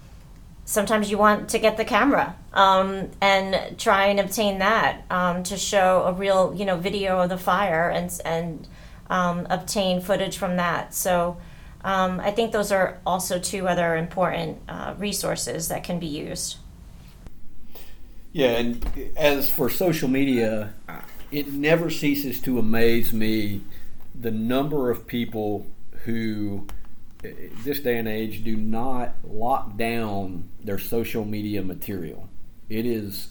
sometimes 0.66 1.10
you 1.10 1.18
want 1.18 1.50
to 1.50 1.60
get 1.60 1.78
the 1.78 1.86
camera 1.86 2.36
um, 2.54 3.10
and 3.22 3.80
try 3.80 4.08
and 4.08 4.20
obtain 4.20 4.60
that 4.60 5.04
um, 5.10 5.44
to 5.44 5.56
show 5.56 6.04
a 6.08 6.14
real, 6.14 6.54
you 6.54 6.66
know, 6.66 6.76
video 6.76 7.20
of 7.20 7.30
the 7.30 7.38
fire 7.38 7.90
and 7.90 8.20
and 8.26 8.68
um, 9.10 9.48
obtain 9.50 10.02
footage 10.02 10.38
from 10.38 10.58
that. 10.58 10.94
So 10.94 11.38
um, 11.84 12.20
I 12.20 12.32
think 12.32 12.52
those 12.52 12.72
are 12.72 13.00
also 13.06 13.40
two 13.40 13.68
other 13.68 13.96
important 13.96 14.60
uh, 14.68 14.96
resources 14.98 15.68
that 15.70 15.84
can 15.84 16.00
be 16.00 16.08
used. 16.08 16.58
Yeah, 18.32 18.58
and 18.58 19.12
as 19.18 19.50
for 19.50 19.70
social 19.70 20.08
media, 20.08 20.74
it 21.32 21.52
never 21.52 21.90
ceases 21.90 22.40
to 22.42 22.60
amaze 22.60 23.12
me 23.12 23.62
the 24.20 24.32
number 24.32 24.92
of 24.92 25.08
people 25.08 25.66
who, 26.04 26.68
this 27.22 27.80
day 27.80 27.98
and 27.98 28.08
age, 28.08 28.44
do 28.44 28.56
not 28.56 29.16
lock 29.24 29.78
down 29.78 30.50
their 30.64 30.78
social 30.78 31.26
media 31.26 31.64
material. 31.64 32.30
It 32.70 32.86
is 32.86 33.30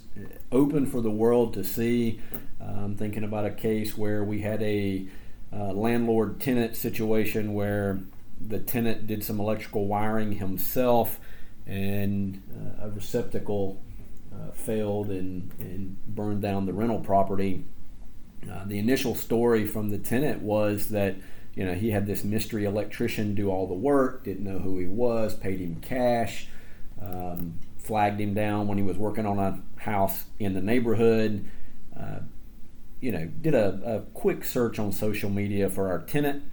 open 0.51 0.87
for 0.87 1.01
the 1.01 1.11
world 1.11 1.55
to 1.55 1.63
see. 1.63 2.21
I'm 2.61 2.97
thinking 2.97 3.23
about 3.23 3.45
a 3.47 3.51
case 3.51 3.97
where 3.97 4.25
we 4.25 4.41
had 4.41 4.61
a 4.63 5.07
uh, 5.53 5.73
landlord 5.73 6.41
tenant 6.41 6.77
situation 6.77 7.55
where 7.55 8.01
the 8.41 8.59
tenant 8.59 9.07
did 9.07 9.25
some 9.25 9.41
electrical 9.41 9.87
wiring 9.87 10.33
himself, 10.33 11.19
and 11.67 12.43
uh, 12.55 12.87
a 12.87 12.91
receptacle 12.91 13.83
uh, 14.33 14.53
failed 14.53 15.11
and, 15.11 15.51
and 15.59 15.97
burned 16.07 16.43
down 16.43 16.67
the 16.67 16.73
rental 16.73 17.01
property. 17.01 17.65
Uh, 18.51 18.65
the 18.67 18.79
initial 18.79 19.15
story 19.15 19.67
from 19.67 19.91
the 19.91 19.99
tenant 19.99 20.41
was 20.43 20.89
that 20.89 21.17
you 21.55 21.65
know 21.65 21.75
he 21.75 21.91
had 21.91 22.07
this 22.07 22.23
mystery 22.23 22.65
electrician 22.65 23.35
do 23.35 23.51
all 23.51 23.67
the 23.67 23.75
work, 23.75 24.25
didn't 24.25 24.45
know 24.45 24.59
who 24.59 24.79
he 24.79 24.87
was, 24.87 25.35
paid 25.35 25.61
him 25.61 25.81
cash, 25.81 26.49
um, 27.03 27.55
flagged 27.79 28.21
him 28.21 28.35
down 28.35 28.69
when 28.69 28.79
he 28.79 28.85
was 28.85 28.97
working 28.97 29.27
on 29.27 29.39
a 29.39 29.61
house 29.81 30.25
in 30.39 30.55
the 30.55 30.61
neighborhood. 30.61 31.45
Uh, 31.99 32.21
you 33.01 33.13
know, 33.13 33.27
did 33.27 33.55
a, 33.55 33.81
a 33.85 34.01
quick 34.13 34.45
search 34.45 34.79
on 34.79 34.93
social 34.93 35.31
media 35.31 35.69
for 35.71 35.89
our 35.89 36.01
tenant 36.01 36.45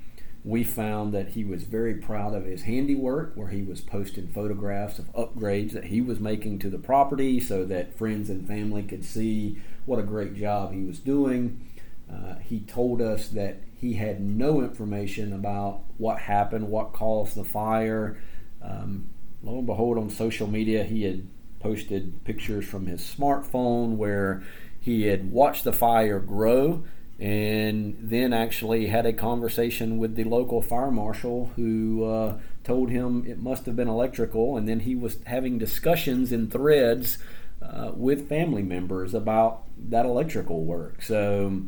we 0.45 0.63
found 0.63 1.11
that 1.11 1.29
he 1.29 1.43
was 1.43 1.63
very 1.63 1.95
proud 1.95 2.35
of 2.35 2.45
his 2.45 2.61
handiwork, 2.61 3.33
where 3.33 3.47
he 3.47 3.63
was 3.63 3.81
posting 3.81 4.27
photographs 4.27 4.99
of 4.99 5.11
upgrades 5.13 5.71
that 5.71 5.85
he 5.85 6.01
was 6.01 6.19
making 6.19 6.59
to 6.59 6.69
the 6.69 6.77
property 6.77 7.39
so 7.39 7.65
that 7.65 7.97
friends 7.97 8.29
and 8.29 8.47
family 8.47 8.83
could 8.83 9.03
see 9.03 9.59
what 9.87 9.97
a 9.97 10.03
great 10.03 10.35
job 10.35 10.71
he 10.71 10.83
was 10.83 10.99
doing. 10.99 11.67
Uh, 12.07 12.35
he 12.35 12.59
told 12.59 13.01
us 13.01 13.29
that 13.29 13.57
he 13.75 13.93
had 13.93 14.21
no 14.21 14.61
information 14.61 15.33
about 15.33 15.81
what 15.97 16.19
happened, 16.19 16.69
what 16.69 16.93
caused 16.93 17.35
the 17.35 17.43
fire. 17.43 18.15
Um, 18.61 19.07
lo 19.41 19.57
and 19.57 19.65
behold, 19.65 19.97
on 19.97 20.11
social 20.11 20.45
media, 20.45 20.83
he 20.83 21.05
had 21.05 21.27
posted 21.59 22.23
pictures 22.23 22.67
from 22.67 22.85
his 22.85 23.01
smartphone 23.01 23.95
where 23.95 24.43
he 24.85 25.07
had 25.07 25.31
watched 25.31 25.63
the 25.63 25.73
fire 25.73 26.19
grow 26.19 26.83
and 27.19 27.97
then 27.99 28.31
actually 28.33 28.85
had 28.85 29.03
a 29.07 29.13
conversation 29.13 29.97
with 29.97 30.13
the 30.13 30.23
local 30.23 30.61
fire 30.61 30.91
marshal 30.91 31.51
who 31.55 32.03
uh, 32.03 32.37
told 32.63 32.91
him 32.91 33.25
it 33.25 33.39
must 33.39 33.65
have 33.65 33.75
been 33.75 33.87
electrical. 33.87 34.55
And 34.55 34.69
then 34.69 34.81
he 34.81 34.93
was 34.93 35.17
having 35.25 35.57
discussions 35.57 36.31
in 36.31 36.51
threads 36.51 37.17
uh, 37.63 37.93
with 37.95 38.29
family 38.29 38.61
members 38.61 39.15
about 39.15 39.63
that 39.75 40.05
electrical 40.05 40.63
work. 40.63 41.01
So 41.01 41.63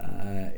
uh, 0.00 0.50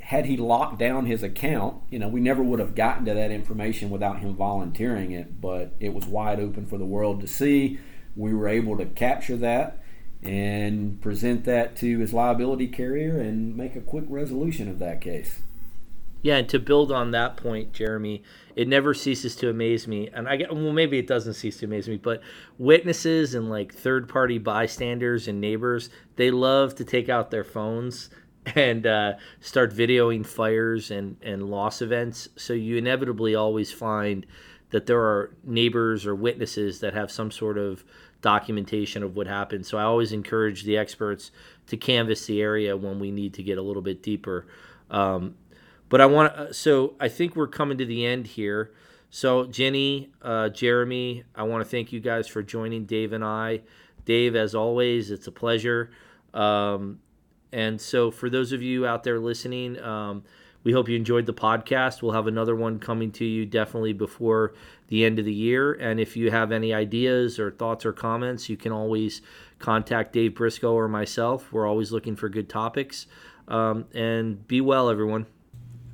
had 0.00 0.26
he 0.26 0.36
locked 0.36 0.78
down 0.78 1.06
his 1.06 1.22
account 1.22 1.80
you 1.88 1.98
know 1.98 2.08
we 2.08 2.20
never 2.20 2.42
would 2.42 2.58
have 2.58 2.74
gotten 2.74 3.06
to 3.06 3.14
that 3.14 3.30
information 3.30 3.88
without 3.88 4.18
him 4.18 4.34
volunteering 4.34 5.12
it 5.12 5.40
but 5.40 5.74
it 5.80 5.94
was 5.94 6.04
wide 6.04 6.38
open 6.38 6.66
for 6.66 6.76
the 6.76 6.84
world 6.84 7.22
to 7.22 7.26
see. 7.26 7.78
We 8.14 8.34
were 8.34 8.46
able 8.46 8.76
to 8.76 8.84
capture 8.84 9.38
that 9.38 9.78
and 10.22 11.00
present 11.00 11.44
that 11.44 11.76
to 11.76 11.98
his 11.98 12.12
liability 12.12 12.68
carrier 12.68 13.18
and 13.18 13.56
make 13.56 13.74
a 13.74 13.80
quick 13.80 14.04
resolution 14.08 14.68
of 14.68 14.78
that 14.78 15.00
case. 15.00 15.40
Yeah, 16.22 16.36
and 16.36 16.48
to 16.50 16.60
build 16.60 16.92
on 16.92 17.10
that 17.10 17.36
point, 17.36 17.72
Jeremy, 17.72 18.22
it 18.54 18.68
never 18.68 18.94
ceases 18.94 19.34
to 19.36 19.50
amaze 19.50 19.88
me, 19.88 20.08
and 20.14 20.28
I 20.28 20.36
get 20.36 20.54
well, 20.54 20.72
maybe 20.72 20.96
it 20.98 21.08
doesn't 21.08 21.34
cease 21.34 21.56
to 21.58 21.64
amaze 21.64 21.88
me, 21.88 21.96
but 21.96 22.20
witnesses 22.58 23.34
and 23.34 23.50
like 23.50 23.74
third-party 23.74 24.38
bystanders 24.38 25.26
and 25.26 25.40
neighbors, 25.40 25.90
they 26.14 26.30
love 26.30 26.76
to 26.76 26.84
take 26.84 27.08
out 27.08 27.32
their 27.32 27.42
phones 27.42 28.08
and 28.54 28.86
uh, 28.86 29.14
start 29.40 29.74
videoing 29.74 30.24
fires 30.24 30.92
and 30.92 31.16
and 31.22 31.50
loss 31.50 31.82
events. 31.82 32.28
So 32.36 32.52
you 32.52 32.76
inevitably 32.76 33.34
always 33.34 33.72
find 33.72 34.24
that 34.70 34.86
there 34.86 35.00
are 35.00 35.34
neighbors 35.44 36.06
or 36.06 36.14
witnesses 36.14 36.80
that 36.80 36.94
have 36.94 37.10
some 37.10 37.30
sort 37.30 37.58
of 37.58 37.84
documentation 38.22 39.02
of 39.02 39.14
what 39.14 39.26
happened. 39.26 39.66
So 39.66 39.76
I 39.76 39.82
always 39.82 40.12
encourage 40.12 40.64
the 40.64 40.78
experts 40.78 41.30
to 41.66 41.76
canvass 41.76 42.26
the 42.26 42.40
area 42.40 42.76
when 42.76 42.98
we 42.98 43.10
need 43.10 43.34
to 43.34 43.42
get 43.42 43.58
a 43.58 43.62
little 43.62 43.82
bit 43.82 44.02
deeper. 44.02 44.46
Um, 44.90 45.34
but 45.88 46.00
I 46.00 46.06
want 46.06 46.34
to, 46.34 46.54
so 46.54 46.94
I 46.98 47.08
think 47.08 47.36
we're 47.36 47.48
coming 47.48 47.76
to 47.78 47.84
the 47.84 48.06
end 48.06 48.26
here. 48.26 48.72
So 49.10 49.44
Jenny, 49.44 50.10
uh, 50.22 50.48
Jeremy, 50.48 51.24
I 51.34 51.42
want 51.42 51.62
to 51.62 51.68
thank 51.68 51.92
you 51.92 52.00
guys 52.00 52.26
for 52.26 52.42
joining 52.42 52.86
Dave 52.86 53.12
and 53.12 53.22
I. 53.22 53.60
Dave, 54.06 54.34
as 54.34 54.54
always, 54.54 55.10
it's 55.10 55.26
a 55.26 55.32
pleasure. 55.32 55.90
Um, 56.32 57.00
and 57.52 57.78
so 57.78 58.10
for 58.10 58.30
those 58.30 58.52
of 58.52 58.62
you 58.62 58.86
out 58.86 59.04
there 59.04 59.18
listening, 59.18 59.78
um, 59.80 60.24
we 60.64 60.72
hope 60.72 60.88
you 60.88 60.96
enjoyed 60.96 61.26
the 61.26 61.34
podcast. 61.34 62.02
We'll 62.02 62.12
have 62.12 62.26
another 62.26 62.54
one 62.54 62.78
coming 62.78 63.10
to 63.12 63.24
you 63.24 63.46
definitely 63.46 63.92
before 63.92 64.54
the 64.88 65.04
end 65.04 65.18
of 65.18 65.24
the 65.24 65.32
year. 65.32 65.72
And 65.72 65.98
if 65.98 66.16
you 66.16 66.30
have 66.30 66.52
any 66.52 66.72
ideas 66.72 67.38
or 67.38 67.50
thoughts 67.50 67.84
or 67.84 67.92
comments, 67.92 68.48
you 68.48 68.56
can 68.56 68.72
always 68.72 69.22
contact 69.58 70.12
Dave 70.12 70.34
Briscoe 70.34 70.74
or 70.74 70.88
myself. 70.88 71.52
We're 71.52 71.66
always 71.66 71.92
looking 71.92 72.16
for 72.16 72.28
good 72.28 72.48
topics. 72.48 73.06
Um, 73.48 73.86
and 73.94 74.46
be 74.46 74.60
well, 74.60 74.88
everyone. 74.88 75.26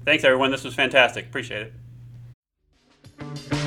Thanks, 0.04 0.24
everyone. 0.24 0.50
This 0.50 0.64
was 0.64 0.74
fantastic. 0.74 1.26
Appreciate 1.26 1.72
it. 3.20 3.57